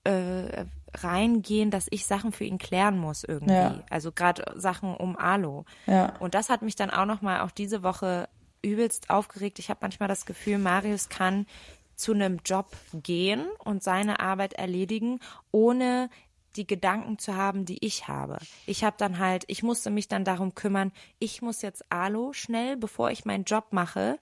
[0.03, 0.65] äh,
[0.97, 3.53] reingehen, dass ich Sachen für ihn klären muss irgendwie.
[3.53, 3.83] Ja.
[3.89, 5.65] Also gerade Sachen um Alo.
[5.85, 6.13] Ja.
[6.19, 8.27] Und das hat mich dann auch noch mal auch diese Woche
[8.61, 9.59] übelst aufgeregt.
[9.59, 11.45] Ich habe manchmal das Gefühl, Marius kann
[11.95, 15.19] zu einem Job gehen und seine Arbeit erledigen,
[15.51, 16.09] ohne
[16.55, 18.37] die Gedanken zu haben, die ich habe.
[18.65, 22.75] Ich habe dann halt, ich musste mich dann darum kümmern, ich muss jetzt Alo schnell,
[22.75, 24.19] bevor ich meinen Job mache,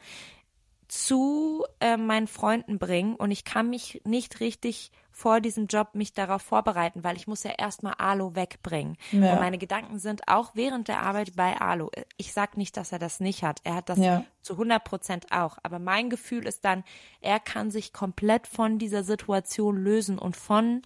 [0.89, 6.13] zu äh, meinen Freunden bringen und ich kann mich nicht richtig vor diesem Job mich
[6.13, 8.97] darauf vorbereiten, weil ich muss ja erstmal Alo wegbringen.
[9.11, 9.33] Ja.
[9.33, 11.91] Und meine Gedanken sind auch während der Arbeit bei Alo.
[12.17, 13.59] Ich sag nicht, dass er das nicht hat.
[13.65, 14.23] Er hat das ja.
[14.41, 15.57] zu 100 Prozent auch.
[15.61, 16.83] Aber mein Gefühl ist dann,
[17.21, 20.81] er kann sich komplett von dieser Situation lösen und von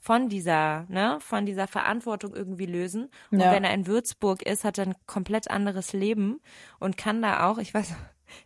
[0.00, 3.10] von dieser, ne, von dieser Verantwortung irgendwie lösen.
[3.30, 3.52] Und ja.
[3.52, 6.40] wenn er in Würzburg ist, hat er ein komplett anderes Leben
[6.78, 7.94] und kann da auch, ich weiß,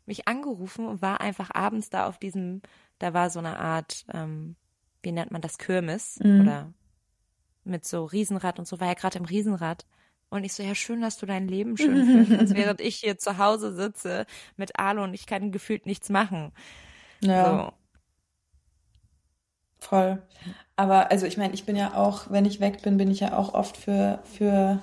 [0.07, 2.63] mich angerufen und war einfach abends da auf diesem,
[2.99, 4.57] da war so eine Art, ähm,
[5.03, 6.41] wie nennt man das, Kirmes mhm.
[6.43, 6.73] oder
[7.65, 9.87] mit so Riesenrad und so, war ja gerade im Riesenrad.
[10.31, 13.39] Und ich so, ja, schön, dass du dein Leben schön fühlst, während ich hier zu
[13.39, 14.27] Hause sitze
[14.57, 16.53] mit Alu und ich kann gefühlt nichts machen.
[17.21, 17.67] Ja.
[17.67, 17.73] So.
[19.89, 20.23] Voll.
[20.77, 23.37] Aber also ich meine, ich bin ja auch, wenn ich weg bin, bin ich ja
[23.37, 24.81] auch oft für, für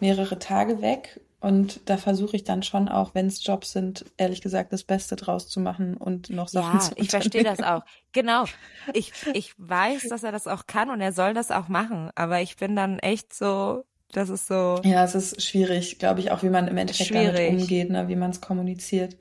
[0.00, 4.40] mehrere Tage weg und da versuche ich dann schon auch, wenn es Jobs sind, ehrlich
[4.40, 7.60] gesagt, das Beste draus zu machen und noch Sachen ja, zu Ja, ich verstehe das
[7.60, 7.82] auch.
[8.12, 8.44] Genau.
[8.92, 12.10] Ich, ich weiß, dass er das auch kann und er soll das auch machen.
[12.14, 14.80] Aber ich bin dann echt so, Das ist so.
[14.84, 17.34] Ja, es ist schwierig, glaube ich, auch wie man im Endeffekt schwierig.
[17.34, 19.16] damit umgeht, ne, wie man es kommuniziert.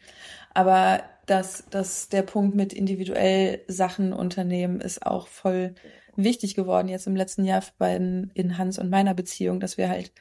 [0.54, 5.76] Aber dass, dass der Punkt mit individuell Sachen unternehmen ist auch voll
[6.16, 10.12] wichtig geworden jetzt im letzten Jahr bei in Hans und meiner Beziehung, dass wir halt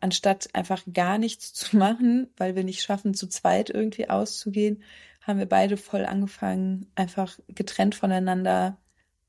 [0.00, 4.82] anstatt einfach gar nichts zu machen, weil wir nicht schaffen, zu zweit irgendwie auszugehen,
[5.22, 8.78] haben wir beide voll angefangen, einfach getrennt voneinander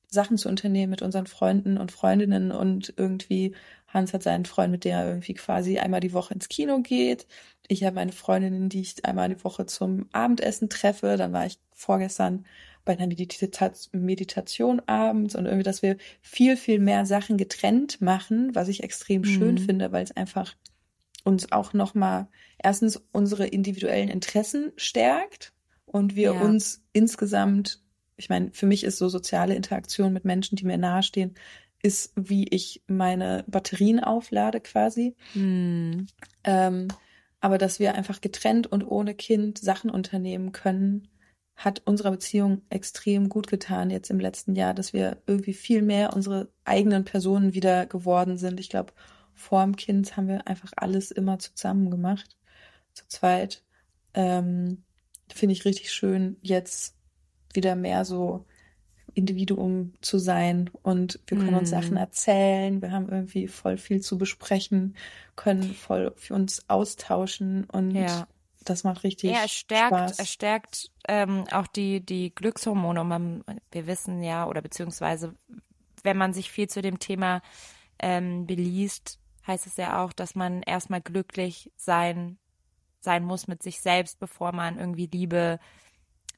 [0.07, 3.55] Sachen zu unternehmen mit unseren Freunden und Freundinnen und irgendwie
[3.87, 7.27] Hans hat seinen Freund, mit der er irgendwie quasi einmal die Woche ins Kino geht.
[7.67, 11.17] Ich habe meine Freundinnen, die ich einmal die Woche zum Abendessen treffe.
[11.17, 12.45] Dann war ich vorgestern
[12.83, 18.67] bei einer Meditation abends und irgendwie, dass wir viel, viel mehr Sachen getrennt machen, was
[18.67, 19.59] ich extrem schön mhm.
[19.59, 20.55] finde, weil es einfach
[21.23, 22.27] uns auch nochmal
[22.57, 25.53] erstens unsere individuellen Interessen stärkt
[25.85, 26.41] und wir ja.
[26.41, 27.81] uns insgesamt,
[28.17, 31.35] ich meine, für mich ist so soziale Interaktion mit Menschen, die mir nahestehen,
[31.83, 35.15] ist, wie ich meine Batterien auflade quasi.
[35.33, 36.07] Mhm.
[36.43, 36.87] Ähm,
[37.39, 41.07] aber dass wir einfach getrennt und ohne Kind Sachen unternehmen können,
[41.63, 46.13] hat unserer Beziehung extrem gut getan jetzt im letzten Jahr, dass wir irgendwie viel mehr
[46.13, 48.59] unsere eigenen Personen wieder geworden sind.
[48.59, 48.93] Ich glaube,
[49.35, 52.35] vor dem Kind haben wir einfach alles immer zusammen gemacht,
[52.93, 53.63] zu zweit.
[54.15, 54.83] Ähm,
[55.31, 56.95] Finde ich richtig schön, jetzt
[57.53, 58.45] wieder mehr so
[59.13, 61.59] Individuum zu sein und wir können mm.
[61.59, 61.97] uns Sachen mhm.
[61.97, 64.95] erzählen, wir haben irgendwie voll viel zu besprechen,
[65.35, 68.27] können voll für uns austauschen und ja
[68.65, 70.19] das macht richtig ja, es stärkt, Spaß.
[70.19, 73.01] Es stärkt ähm, auch die, die Glückshormone.
[73.01, 75.35] Und man, wir wissen ja, oder beziehungsweise,
[76.03, 77.41] wenn man sich viel zu dem Thema
[77.99, 82.37] ähm, beliest, heißt es ja auch, dass man erstmal glücklich sein,
[82.99, 85.59] sein muss mit sich selbst, bevor man irgendwie Liebe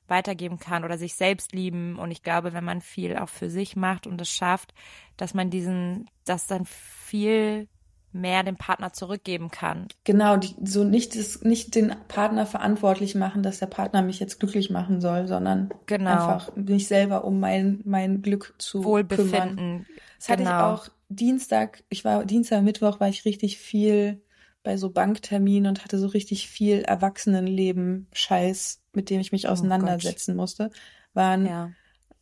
[0.08, 1.98] weitergeben kann oder sich selbst lieben.
[1.98, 4.74] Und ich glaube, wenn man viel auch für sich macht und es schafft,
[5.18, 7.68] dass man diesen, das dann viel
[8.14, 9.88] mehr dem Partner zurückgeben kann.
[10.04, 14.40] Genau, die, so nicht, das, nicht den Partner verantwortlich machen, dass der Partner mich jetzt
[14.40, 16.12] glücklich machen soll, sondern genau.
[16.12, 19.56] einfach mich selber um mein, mein Glück zu Wohlbefinden.
[19.56, 19.86] kümmern.
[20.18, 20.32] Das genau.
[20.32, 20.74] hatte ich genau.
[20.74, 24.22] auch Dienstag, ich war Dienstag, Mittwoch war ich richtig viel
[24.64, 29.50] bei so Bankterminen und hatte so richtig viel Erwachsenenleben Scheiß, mit dem ich mich oh
[29.50, 30.72] auseinandersetzen oh musste.
[31.14, 31.72] Waren ja.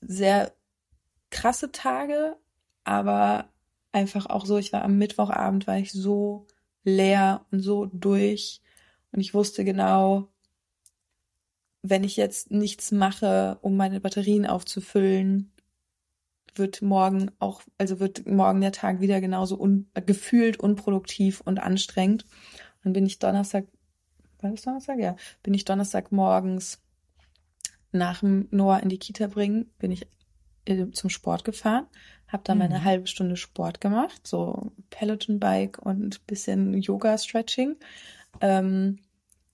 [0.01, 0.51] sehr
[1.29, 2.35] krasse Tage,
[2.83, 3.50] aber
[3.91, 6.47] einfach auch so, ich war am Mittwochabend, war ich so
[6.83, 8.61] leer und so durch
[9.11, 10.29] und ich wusste genau,
[11.83, 15.51] wenn ich jetzt nichts mache, um meine Batterien aufzufüllen,
[16.55, 22.25] wird morgen auch, also wird morgen der Tag wieder genauso un, gefühlt unproduktiv und anstrengend.
[22.83, 23.65] Dann bin ich Donnerstag,
[24.41, 24.99] war das Donnerstag?
[24.99, 26.81] Ja, bin ich Donnerstag morgens
[27.91, 30.07] nach dem Noah in die Kita bringen, bin ich
[30.65, 31.87] äh, zum Sport gefahren,
[32.31, 32.83] habe da meine mhm.
[32.83, 37.75] halbe Stunde Sport gemacht, so Peloton Bike und bisschen Yoga Stretching.
[38.39, 38.99] Ähm,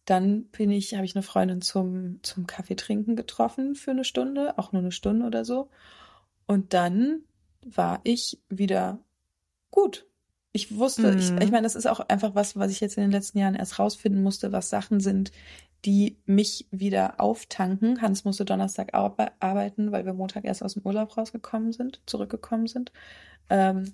[0.05, 4.57] dann bin ich, habe ich eine Freundin zum zum Kaffee trinken getroffen für eine Stunde,
[4.57, 5.69] auch nur eine Stunde oder so.
[6.45, 7.21] Und dann
[7.65, 8.99] war ich wieder
[9.69, 10.05] gut.
[10.53, 11.19] Ich wusste, mhm.
[11.19, 13.55] ich, ich meine, das ist auch einfach was, was ich jetzt in den letzten Jahren
[13.55, 15.31] erst rausfinden musste, was Sachen sind,
[15.85, 18.01] die mich wieder auftanken.
[18.01, 22.91] Hans musste Donnerstag arbeiten, weil wir Montag erst aus dem Urlaub rausgekommen sind, zurückgekommen sind.
[23.49, 23.93] Ähm,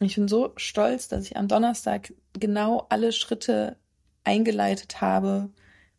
[0.00, 3.76] ich bin so stolz, dass ich am Donnerstag genau alle Schritte
[4.24, 5.50] eingeleitet habe,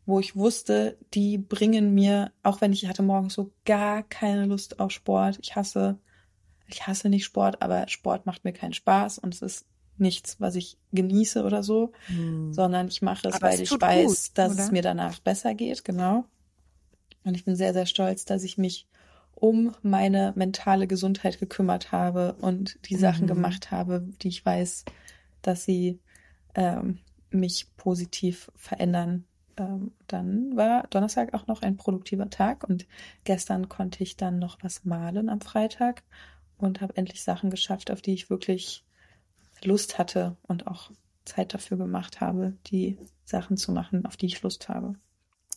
[0.06, 4.80] wo ich wusste, die bringen mir, auch wenn ich hatte morgens so gar keine Lust
[4.80, 5.38] auf Sport.
[5.42, 5.98] Ich hasse,
[6.66, 9.66] ich hasse nicht Sport, aber Sport macht mir keinen Spaß und es ist
[10.00, 12.52] nichts, was ich genieße oder so, hm.
[12.52, 14.64] sondern ich mache es, Aber weil es ich weiß, gut, dass oder?
[14.64, 16.24] es mir danach besser geht, genau.
[17.24, 18.86] Und ich bin sehr, sehr stolz, dass ich mich
[19.34, 23.28] um meine mentale Gesundheit gekümmert habe und die Sachen mhm.
[23.28, 24.84] gemacht habe, die ich weiß,
[25.42, 25.98] dass sie
[26.54, 26.98] ähm,
[27.30, 29.24] mich positiv verändern.
[29.56, 32.86] Ähm, dann war Donnerstag auch noch ein produktiver Tag und
[33.24, 36.02] gestern konnte ich dann noch was malen am Freitag
[36.58, 38.84] und habe endlich Sachen geschafft, auf die ich wirklich
[39.64, 40.90] Lust hatte und auch
[41.24, 44.94] Zeit dafür gemacht habe, die Sachen zu machen, auf die ich Lust habe.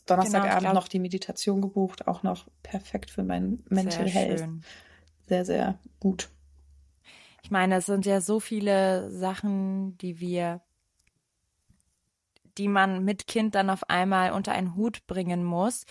[0.05, 4.39] Donnerstagabend genau, noch die Meditation gebucht, auch noch perfekt für mein Mental sehr Health.
[4.39, 4.63] Schön.
[5.27, 6.29] Sehr, sehr gut.
[7.41, 10.61] Ich meine, es sind ja so viele Sachen, die wir,
[12.57, 15.85] die man mit Kind dann auf einmal unter einen Hut bringen muss.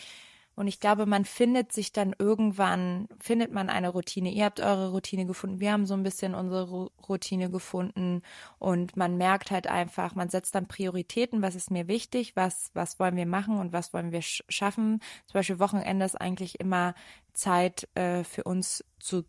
[0.63, 4.31] Und ich glaube, man findet sich dann irgendwann, findet man eine Routine.
[4.31, 8.23] Ihr habt eure Routine gefunden, wir haben so ein bisschen unsere Routine gefunden
[8.61, 13.01] und man merkt halt einfach, man setzt dann Prioritäten, was ist mir wichtig, was, was
[13.01, 15.01] wollen wir machen und was wollen wir schaffen.
[15.27, 16.95] Zum Beispiel Wochenende ist eigentlich immer
[17.33, 19.25] Zeit äh, für uns zu,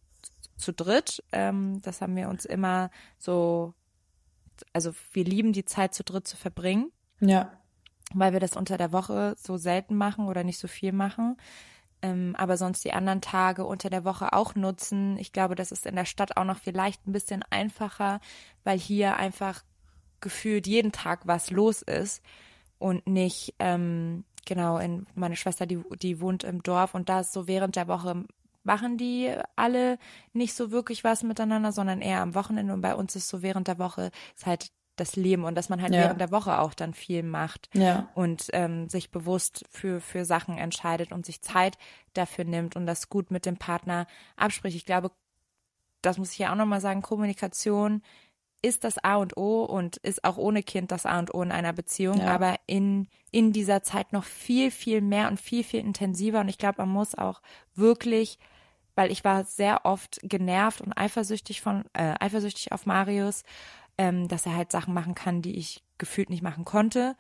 [0.56, 1.24] zu dritt.
[1.32, 3.74] Ähm, das haben wir uns immer so
[4.72, 6.92] also wir lieben die Zeit zu dritt zu verbringen.
[7.22, 7.52] Ja.
[8.20, 11.38] Weil wir das unter der Woche so selten machen oder nicht so viel machen.
[12.02, 15.18] Ähm, aber sonst die anderen Tage unter der Woche auch nutzen.
[15.18, 18.20] Ich glaube, das ist in der Stadt auch noch vielleicht ein bisschen einfacher,
[18.64, 19.64] weil hier einfach
[20.20, 22.22] gefühlt jeden Tag was los ist
[22.78, 27.34] und nicht, ähm, genau, in meine Schwester, die, die wohnt im Dorf und da ist
[27.34, 28.26] so während der Woche
[28.64, 29.98] machen die alle
[30.32, 32.74] nicht so wirklich was miteinander, sondern eher am Wochenende.
[32.74, 35.82] Und bei uns ist so während der Woche ist halt das Leben und dass man
[35.82, 36.02] halt ja.
[36.02, 38.10] während der Woche auch dann viel macht ja.
[38.16, 41.78] und ähm, sich bewusst für, für Sachen entscheidet und sich Zeit
[42.14, 44.76] dafür nimmt und das gut mit dem Partner abspricht.
[44.76, 45.12] Ich glaube,
[46.02, 48.02] das muss ich ja auch nochmal sagen, Kommunikation
[48.62, 51.52] ist das A und O und ist auch ohne Kind das A und O in
[51.52, 52.28] einer Beziehung, ja.
[52.28, 56.40] aber in, in dieser Zeit noch viel, viel mehr und viel, viel intensiver.
[56.40, 57.42] Und ich glaube, man muss auch
[57.76, 58.40] wirklich
[58.96, 63.44] weil ich war sehr oft genervt und eifersüchtig von, äh, eifersüchtig auf Marius,
[63.98, 67.16] ähm, dass er halt Sachen machen kann, die ich gefühlt nicht machen konnte.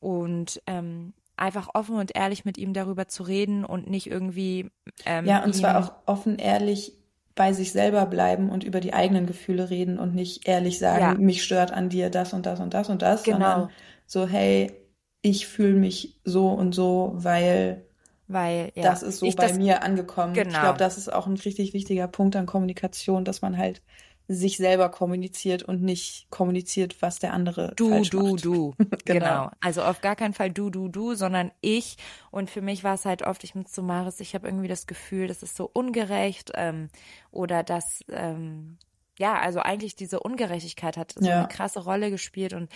[0.00, 4.70] Und ähm, einfach offen und ehrlich mit ihm darüber zu reden und nicht irgendwie.
[5.04, 6.92] Ähm, ja, und zwar auch offen, ehrlich
[7.34, 11.14] bei sich selber bleiben und über die eigenen Gefühle reden und nicht ehrlich sagen, ja.
[11.14, 13.36] mich stört an dir das und das und das und das, genau.
[13.36, 13.70] sondern
[14.06, 14.72] so, hey,
[15.20, 17.84] ich fühle mich so und so, weil
[18.28, 20.32] weil ja, das ist so bei das, mir angekommen.
[20.32, 20.48] Genau.
[20.48, 23.82] Ich glaube, das ist auch ein richtig wichtiger Punkt an Kommunikation, dass man halt
[24.28, 28.44] sich selber kommuniziert und nicht kommuniziert, was der andere du, falsch du, macht.
[28.44, 28.74] du.
[29.04, 29.20] genau.
[29.20, 29.50] genau.
[29.60, 31.96] Also auf gar keinen Fall du, du, du, sondern ich.
[32.30, 34.86] Und für mich war es halt oft, ich mit so Maris, ich habe irgendwie das
[34.86, 36.88] Gefühl, das ist so ungerecht ähm,
[37.30, 38.78] oder dass ähm,
[39.18, 41.38] ja, also eigentlich diese Ungerechtigkeit hat so ja.
[41.38, 42.70] eine krasse Rolle gespielt und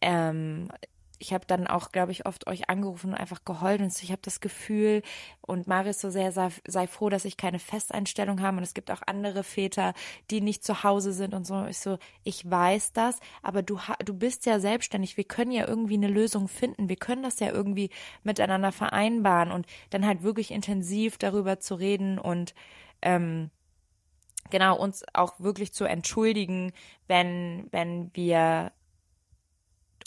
[0.00, 0.68] ähm,
[1.18, 4.22] ich habe dann auch, glaube ich, oft euch angerufen und einfach geheult und ich habe
[4.22, 5.02] das Gefühl
[5.40, 8.90] und Marius so sehr sei, sei, froh, dass ich keine Festeinstellung habe und es gibt
[8.90, 9.94] auch andere Väter,
[10.30, 11.66] die nicht zu Hause sind und so.
[11.66, 15.16] Ich so, ich weiß das, aber du du bist ja selbstständig.
[15.16, 16.88] Wir können ja irgendwie eine Lösung finden.
[16.88, 17.90] Wir können das ja irgendwie
[18.22, 22.54] miteinander vereinbaren und dann halt wirklich intensiv darüber zu reden und
[23.02, 23.50] ähm,
[24.50, 26.72] genau uns auch wirklich zu entschuldigen,
[27.06, 28.72] wenn wenn wir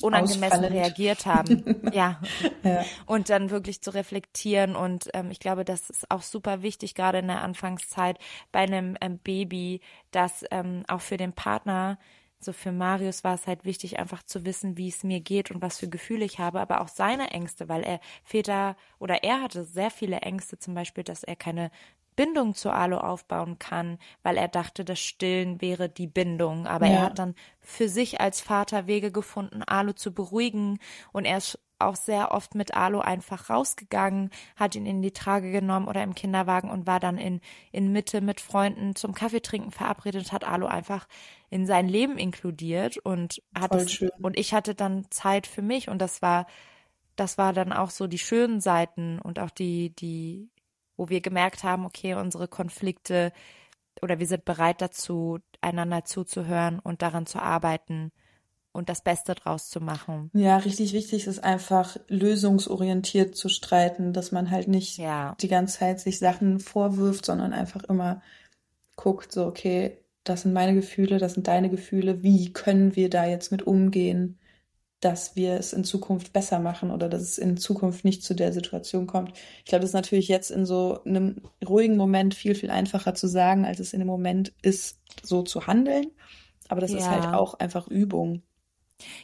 [0.04, 0.74] unangemessen Ausfallend.
[0.74, 1.82] reagiert haben.
[1.94, 2.20] ja.
[2.64, 2.86] ja.
[3.06, 4.76] Und dann wirklich zu reflektieren.
[4.76, 8.18] Und ähm, ich glaube, das ist auch super wichtig, gerade in der Anfangszeit
[8.52, 9.82] bei einem ähm, Baby,
[10.12, 11.98] dass ähm, auch für den Partner
[12.44, 15.62] so für Marius war es halt wichtig, einfach zu wissen, wie es mir geht und
[15.62, 19.64] was für Gefühle ich habe, aber auch seine Ängste, weil er Väter oder er hatte
[19.64, 21.70] sehr viele Ängste, zum Beispiel, dass er keine
[22.16, 26.68] Bindung zu Alu aufbauen kann, weil er dachte, das Stillen wäre die Bindung.
[26.68, 26.94] Aber ja.
[26.94, 30.80] er hat dann für sich als Vater Wege gefunden, Alu zu beruhigen
[31.12, 35.52] und er ist auch sehr oft mit Alu einfach rausgegangen, hat ihn in die Trage
[35.52, 37.42] genommen oder im Kinderwagen und war dann in,
[37.72, 41.08] in Mitte mit Freunden zum Kaffeetrinken verabredet, hat Alu einfach
[41.50, 46.00] in sein Leben inkludiert und hat es, und ich hatte dann Zeit für mich und
[46.00, 46.46] das war,
[47.16, 50.50] das war dann auch so die schönen Seiten und auch die, die,
[51.02, 53.34] wo wir gemerkt haben, okay, unsere Konflikte
[54.04, 58.12] oder wir sind bereit dazu, einander zuzuhören und daran zu arbeiten
[58.72, 60.30] und das Beste draus zu machen.
[60.34, 65.36] Ja, richtig wichtig ist einfach lösungsorientiert zu streiten, dass man halt nicht ja.
[65.42, 68.22] die ganze Zeit sich Sachen vorwirft, sondern einfach immer
[68.96, 73.26] guckt, so, okay, das sind meine Gefühle, das sind deine Gefühle, wie können wir da
[73.26, 74.38] jetzt mit umgehen?
[75.02, 78.54] Dass wir es in Zukunft besser machen oder dass es in Zukunft nicht zu der
[78.54, 79.34] Situation kommt.
[79.60, 83.28] Ich glaube, das ist natürlich jetzt in so einem ruhigen Moment viel, viel einfacher zu
[83.28, 86.12] sagen, als es in dem Moment ist, so zu handeln.
[86.70, 87.00] Aber das ja.
[87.00, 88.44] ist halt auch einfach Übung.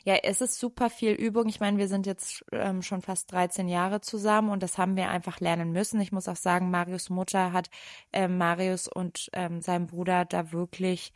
[0.03, 1.47] Ja, es ist super viel Übung.
[1.47, 5.09] Ich meine, wir sind jetzt ähm, schon fast 13 Jahre zusammen und das haben wir
[5.09, 6.01] einfach lernen müssen.
[6.01, 7.69] Ich muss auch sagen, Marius Mutter hat
[8.11, 11.13] äh, Marius und ähm, seinem Bruder da wirklich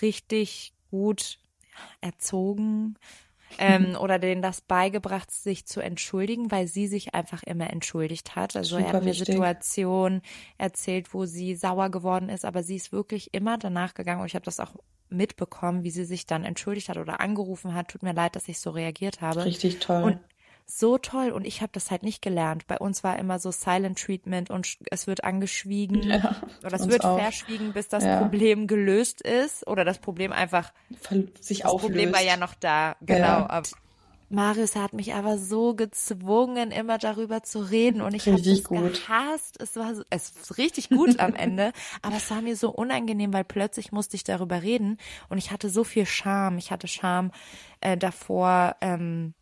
[0.00, 1.38] richtig gut
[2.00, 2.96] erzogen,
[3.58, 8.56] ähm, oder denen das beigebracht, sich zu entschuldigen, weil sie sich einfach immer entschuldigt hat.
[8.56, 10.22] Also Super er hat mir Situationen
[10.58, 14.34] erzählt, wo sie sauer geworden ist, aber sie ist wirklich immer danach gegangen und ich
[14.34, 14.74] habe das auch
[15.08, 17.88] mitbekommen, wie sie sich dann entschuldigt hat oder angerufen hat.
[17.88, 19.44] Tut mir leid, dass ich so reagiert habe.
[19.44, 20.02] Richtig toll.
[20.02, 20.18] Und
[20.66, 22.66] so toll und ich habe das halt nicht gelernt.
[22.66, 27.04] Bei uns war immer so Silent Treatment und es wird angeschwiegen ja, oder es wird
[27.04, 27.18] auch.
[27.18, 28.18] verschwiegen, bis das ja.
[28.18, 30.72] Problem gelöst ist oder das Problem einfach
[31.40, 31.92] sich das auflöst.
[31.92, 33.46] Problem war ja noch da, genau.
[33.46, 33.62] Ja.
[34.28, 39.60] Marius hat mich aber so gezwungen, immer darüber zu reden und ich habe es gehasst.
[39.60, 43.32] Es war so, es ist richtig gut am Ende, aber es war mir so unangenehm,
[43.32, 44.98] weil plötzlich musste ich darüber reden
[45.28, 46.58] und ich hatte so viel Scham.
[46.58, 47.30] Ich hatte Scham
[47.80, 48.74] äh, davor.
[48.80, 49.34] Ähm,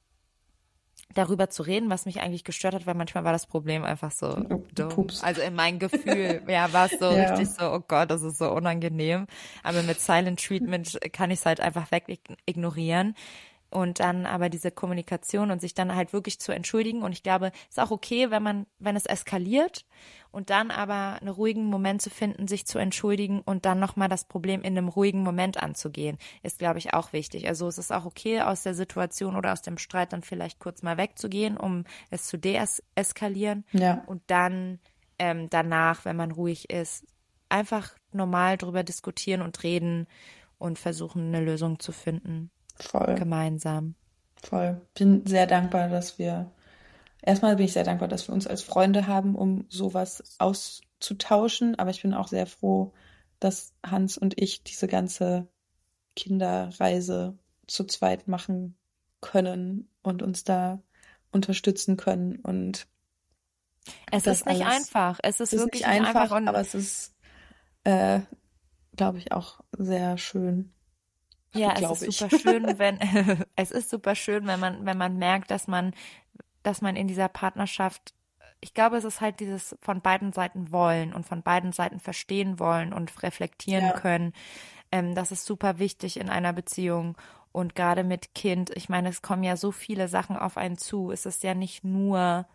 [1.15, 4.37] darüber zu reden, was mich eigentlich gestört hat, weil manchmal war das Problem einfach so
[4.75, 4.89] dumm.
[4.91, 5.23] Pups.
[5.23, 7.35] Also in meinem Gefühl, ja, war es so Ja.
[7.35, 9.27] richtig so, oh Gott, das ist so unangenehm.
[9.62, 12.05] Aber mit Silent Treatment kann ich es halt einfach weg
[12.47, 13.15] ignorieren.
[13.75, 17.03] Und dann aber diese Kommunikation und sich dann halt wirklich zu entschuldigen.
[17.03, 19.85] Und ich glaube, ist auch okay, wenn man, wenn es eskaliert
[20.31, 24.27] und dann aber einen ruhigen Moment zu finden, sich zu entschuldigen und dann nochmal das
[24.27, 27.49] Problem in einem ruhigen Moment anzugehen, ist, glaube ich, auch wichtig.
[27.49, 30.83] Also es ist auch okay, aus der Situation oder aus dem Streit dann vielleicht kurz
[30.83, 34.79] mal wegzugehen, um es zu deeskalieren Ja, und dann
[35.18, 37.07] ähm, danach, wenn man ruhig ist,
[37.49, 40.07] einfach normal drüber diskutieren und reden
[40.59, 43.14] und versuchen, eine Lösung zu finden, voll.
[43.16, 43.95] gemeinsam.
[44.43, 44.81] Voll.
[44.95, 46.51] Bin sehr dankbar, dass wir,
[47.22, 51.79] erstmal bin ich sehr dankbar, dass wir uns als Freunde haben, um sowas auszutauschen.
[51.79, 52.93] Aber ich bin auch sehr froh,
[53.41, 55.49] dass Hans und ich diese ganze
[56.16, 58.77] Kinderreise zu zweit machen
[59.20, 60.83] können und uns da
[61.33, 62.37] unterstützen können.
[62.37, 62.87] Und
[64.11, 65.18] Es ist nicht einfach.
[65.22, 67.14] Es ist ist wirklich nicht einfach, und aber es ist,
[67.85, 68.20] äh,
[68.97, 70.74] glaube ich, auch sehr schön.
[71.55, 72.16] Ja, es ist ich.
[72.18, 72.98] super schön, wenn
[73.57, 75.94] es ist super schön, wenn man wenn man merkt, dass man
[76.62, 78.14] dass man in dieser Partnerschaft
[78.61, 82.59] ich glaube, es ist halt dieses von beiden Seiten wollen und von beiden Seiten verstehen
[82.59, 83.92] wollen und reflektieren Ja.
[83.92, 84.32] können.
[84.92, 87.16] Ähm, das ist super wichtig in einer Beziehung
[87.52, 88.70] und gerade mit Kind.
[88.76, 91.11] Ich meine, es kommen ja so viele Sachen auf einen zu.
[91.12, 92.46] Es ist ja nicht nur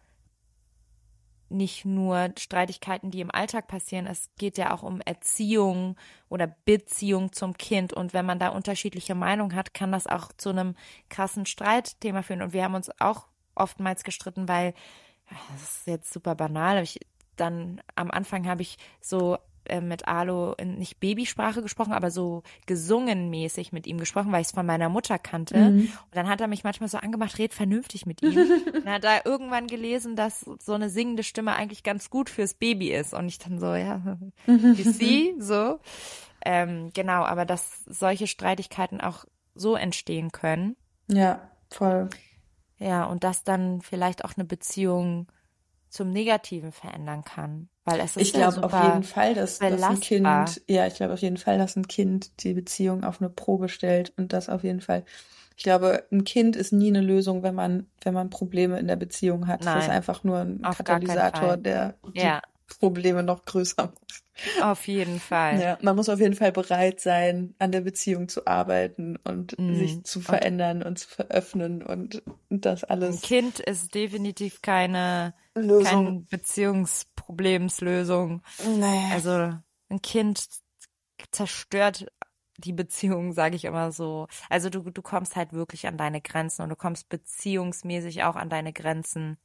[1.50, 5.96] nicht nur Streitigkeiten, die im Alltag passieren, es geht ja auch um Erziehung
[6.30, 7.94] oder Beziehung zum Kind.
[7.94, 10.76] Und wenn man da unterschiedliche Meinungen hat, kann das auch zu einem
[11.10, 12.42] krassen Streitthema führen.
[12.42, 14.74] Und wir haben uns auch oftmals gestritten, weil,
[15.30, 17.00] ja, das ist jetzt super banal, ich,
[17.36, 19.38] dann am Anfang habe ich so
[19.70, 24.42] äh, mit Alo in, nicht Babysprache gesprochen, aber so gesungen mäßig mit ihm gesprochen, weil
[24.42, 25.58] ich es von meiner Mutter kannte.
[25.58, 25.80] Mhm.
[25.80, 28.38] Und dann hat er mich manchmal so angemacht, red vernünftig mit ihm.
[28.74, 32.54] Und dann hat er irgendwann gelesen, dass so eine singende Stimme eigentlich ganz gut fürs
[32.54, 33.14] Baby ist.
[33.14, 34.18] Und ich dann so, ja,
[34.48, 35.80] you see, so.
[36.44, 40.76] Ähm, genau, aber dass solche Streitigkeiten auch so entstehen können.
[41.08, 42.10] Ja, voll.
[42.78, 45.28] Ja, und das dann vielleicht auch eine Beziehung
[45.90, 47.70] zum Negativen verändern kann.
[47.86, 50.00] Weil es ist Ich ja glaube auf super jeden Fall, dass, dass ein.
[50.00, 53.70] Kind, ja, ich glaube auf jeden Fall, dass ein Kind die Beziehung auf eine Probe
[53.70, 55.04] stellt und das auf jeden Fall.
[55.58, 58.96] Ich glaube, ein Kind ist nie eine Lösung, wenn man, wenn man Probleme in der
[58.96, 59.62] Beziehung hat.
[59.66, 62.42] Das ist Nein, einfach nur ein auf Katalysator, der Ja,
[62.80, 64.24] Probleme noch größer macht.
[64.62, 65.60] auf jeden Fall.
[65.60, 69.76] Ja, man muss auf jeden Fall bereit sein, an der Beziehung zu arbeiten und Mhm.
[69.76, 75.34] sich zu Und- verändern und zu veröffnen und das Ein alles Kind ist definitiv keine,
[75.62, 75.84] Lösung.
[75.84, 78.42] keine Beziehungsproblemslösung.
[78.66, 79.12] Nee.
[79.12, 79.58] Also
[79.90, 80.48] ein Kind
[81.32, 82.08] zerstört
[82.58, 84.28] die Beziehung, sage ich immer so.
[84.50, 88.50] Also du, du kommst halt wirklich an deine Grenzen und du kommst beziehungsmäßig auch an
[88.50, 89.38] deine Grenzen.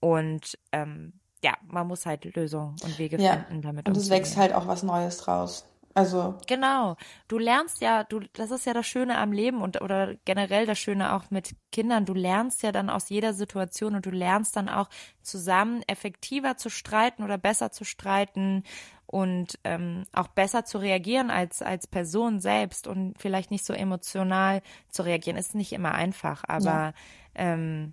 [0.00, 4.36] Und ähm, ja, man muss halt Lösungen und Wege Ja, finden, damit Und es wächst
[4.36, 5.66] halt auch was Neues draus.
[5.94, 6.96] Also, Genau.
[7.28, 10.78] Du lernst ja, du, das ist ja das Schöne am Leben und oder generell das
[10.78, 12.06] Schöne auch mit Kindern.
[12.06, 14.88] Du lernst ja dann aus jeder Situation und du lernst dann auch
[15.22, 18.64] zusammen effektiver zu streiten oder besser zu streiten
[19.06, 24.62] und ähm, auch besser zu reagieren als als Person selbst und vielleicht nicht so emotional
[24.88, 25.36] zu reagieren.
[25.36, 26.94] Ist nicht immer einfach, aber
[27.34, 27.92] ähm,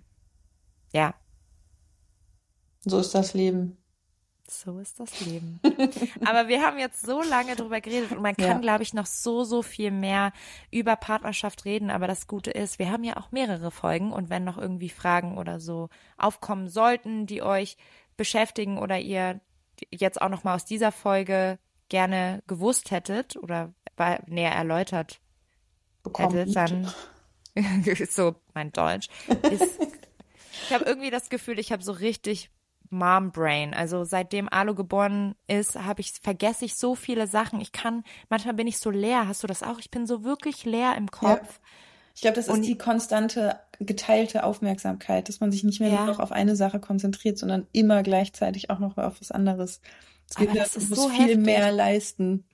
[0.92, 1.14] ja,
[2.84, 3.76] so ist das Leben.
[4.52, 5.60] So ist das Leben.
[6.26, 8.58] Aber wir haben jetzt so lange drüber geredet und man kann, Ja.
[8.58, 10.32] glaube ich, noch so, so viel mehr
[10.72, 11.88] über Partnerschaft reden.
[11.90, 15.38] Aber das Gute ist, wir haben ja auch mehrere Folgen und wenn noch irgendwie Fragen
[15.38, 15.88] oder so
[16.18, 17.76] aufkommen sollten, die euch
[18.16, 19.40] beschäftigen oder ihr
[19.90, 23.72] jetzt auch noch mal aus dieser Folge gerne gewusst hättet oder
[24.26, 25.20] näher erläutert
[26.02, 26.36] Bekommen.
[26.36, 26.92] hättet, dann
[28.10, 29.08] so mein Deutsch
[29.50, 29.78] ist.
[30.64, 32.50] Ich habe irgendwie das Gefühl, ich habe so richtig
[32.90, 33.72] Mom Brain.
[33.72, 37.60] Also seitdem Alu geboren ist, habe ich vergesse ich so viele Sachen.
[37.60, 39.26] Ich kann manchmal bin ich so leer.
[39.28, 39.78] Hast du das auch?
[39.78, 41.60] Ich bin so wirklich leer im Kopf.
[42.14, 45.96] Ich glaube, das ist Und- die konstante geteilte Aufmerksamkeit, dass man sich nicht mehr Ja.
[45.98, 49.80] nur noch auf eine Sache konzentriert, sondern immer gleichzeitig auch noch auf was anderes.
[50.28, 51.38] Es gibt ja, du musst so viel heftig.
[51.38, 52.44] mehr leisten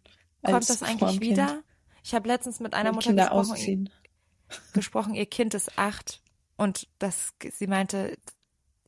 [0.45, 1.47] Kommt das eigentlich wieder?
[1.47, 1.64] Kind.
[2.05, 3.91] Ich habe letztens mit einer Mutter gesprochen, ausziehen.
[4.72, 6.22] gesprochen, ihr Kind ist acht
[6.57, 8.16] und das sie meinte,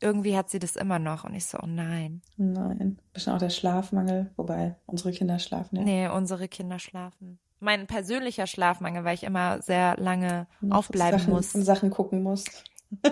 [0.01, 2.23] irgendwie hat sie das immer noch und ich so, oh nein.
[2.37, 2.99] Nein.
[3.13, 5.83] Bisschen auch der Schlafmangel, wobei unsere Kinder schlafen ja.
[5.83, 7.39] Nee, unsere Kinder schlafen.
[7.61, 11.55] Mein persönlicher Schlafmangel, weil ich immer sehr lange Noch aufbleiben Sachen, muss.
[11.55, 12.65] Und Sachen gucken musst.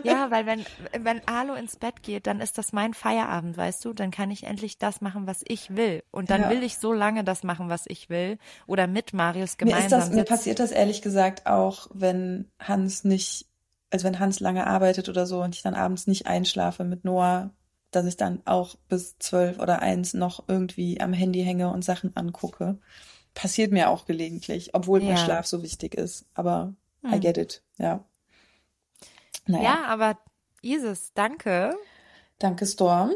[0.05, 0.65] Ja, weil wenn,
[1.01, 3.93] wenn Alu ins Bett geht, dann ist das mein Feierabend, weißt du?
[3.93, 6.03] Dann kann ich endlich das machen, was ich will.
[6.13, 6.51] Und dann Ja.
[6.51, 8.39] will ich so lange das machen, was ich will.
[8.69, 13.03] Oder mit Marius Mir ist gemeinsam das, mir passiert das ehrlich gesagt auch, wenn Hans
[13.05, 13.47] nicht
[13.91, 17.51] also wenn Hans lange arbeitet oder so und ich dann abends nicht einschlafe mit Noah,
[17.91, 22.17] dass ich dann auch bis zwölf oder eins noch irgendwie am Handy hänge und Sachen
[22.17, 22.79] angucke.
[23.35, 25.09] Passiert mir auch gelegentlich, obwohl ja.
[25.09, 26.27] mein Schlaf so wichtig ist.
[26.35, 27.15] Aber hm.
[27.15, 28.05] I get it, ja.
[29.47, 29.65] Naja.
[29.65, 30.19] Ja, aber
[30.63, 31.77] Isis, danke.
[32.39, 33.13] Danke, Storm.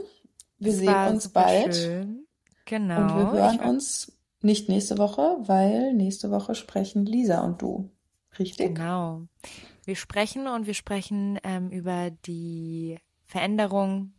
[0.59, 1.75] Wir das sehen uns bald.
[1.75, 2.27] Schön.
[2.67, 3.01] Genau.
[3.01, 4.13] Und wir hören uns
[4.43, 7.91] nicht nächste Woche, weil nächste Woche sprechen Lisa und du.
[8.39, 8.77] Richtig?
[8.77, 9.27] Genau.
[9.91, 14.13] Wir sprechen und wir sprechen ähm, über die Veränderung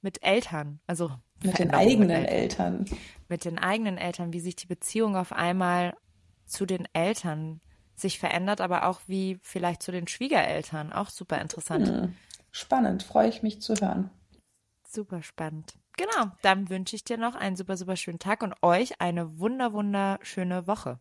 [0.00, 1.10] mit Eltern, also
[1.44, 2.86] mit den eigenen mit Eltern.
[2.86, 2.98] Eltern.
[3.28, 5.94] Mit den eigenen Eltern, wie sich die Beziehung auf einmal
[6.46, 7.60] zu den Eltern
[7.94, 10.94] sich verändert, aber auch wie vielleicht zu den Schwiegereltern.
[10.94, 11.88] Auch super interessant.
[11.88, 12.16] Hm.
[12.50, 14.08] Spannend, freue ich mich zu hören.
[14.82, 15.74] Super spannend.
[15.98, 19.74] Genau, dann wünsche ich dir noch einen super, super schönen Tag und euch eine wunder,
[19.74, 21.00] wunderschöne Woche.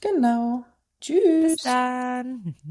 [0.00, 0.64] Genau.
[1.02, 1.56] Tschüss.
[1.56, 2.54] Bis dann.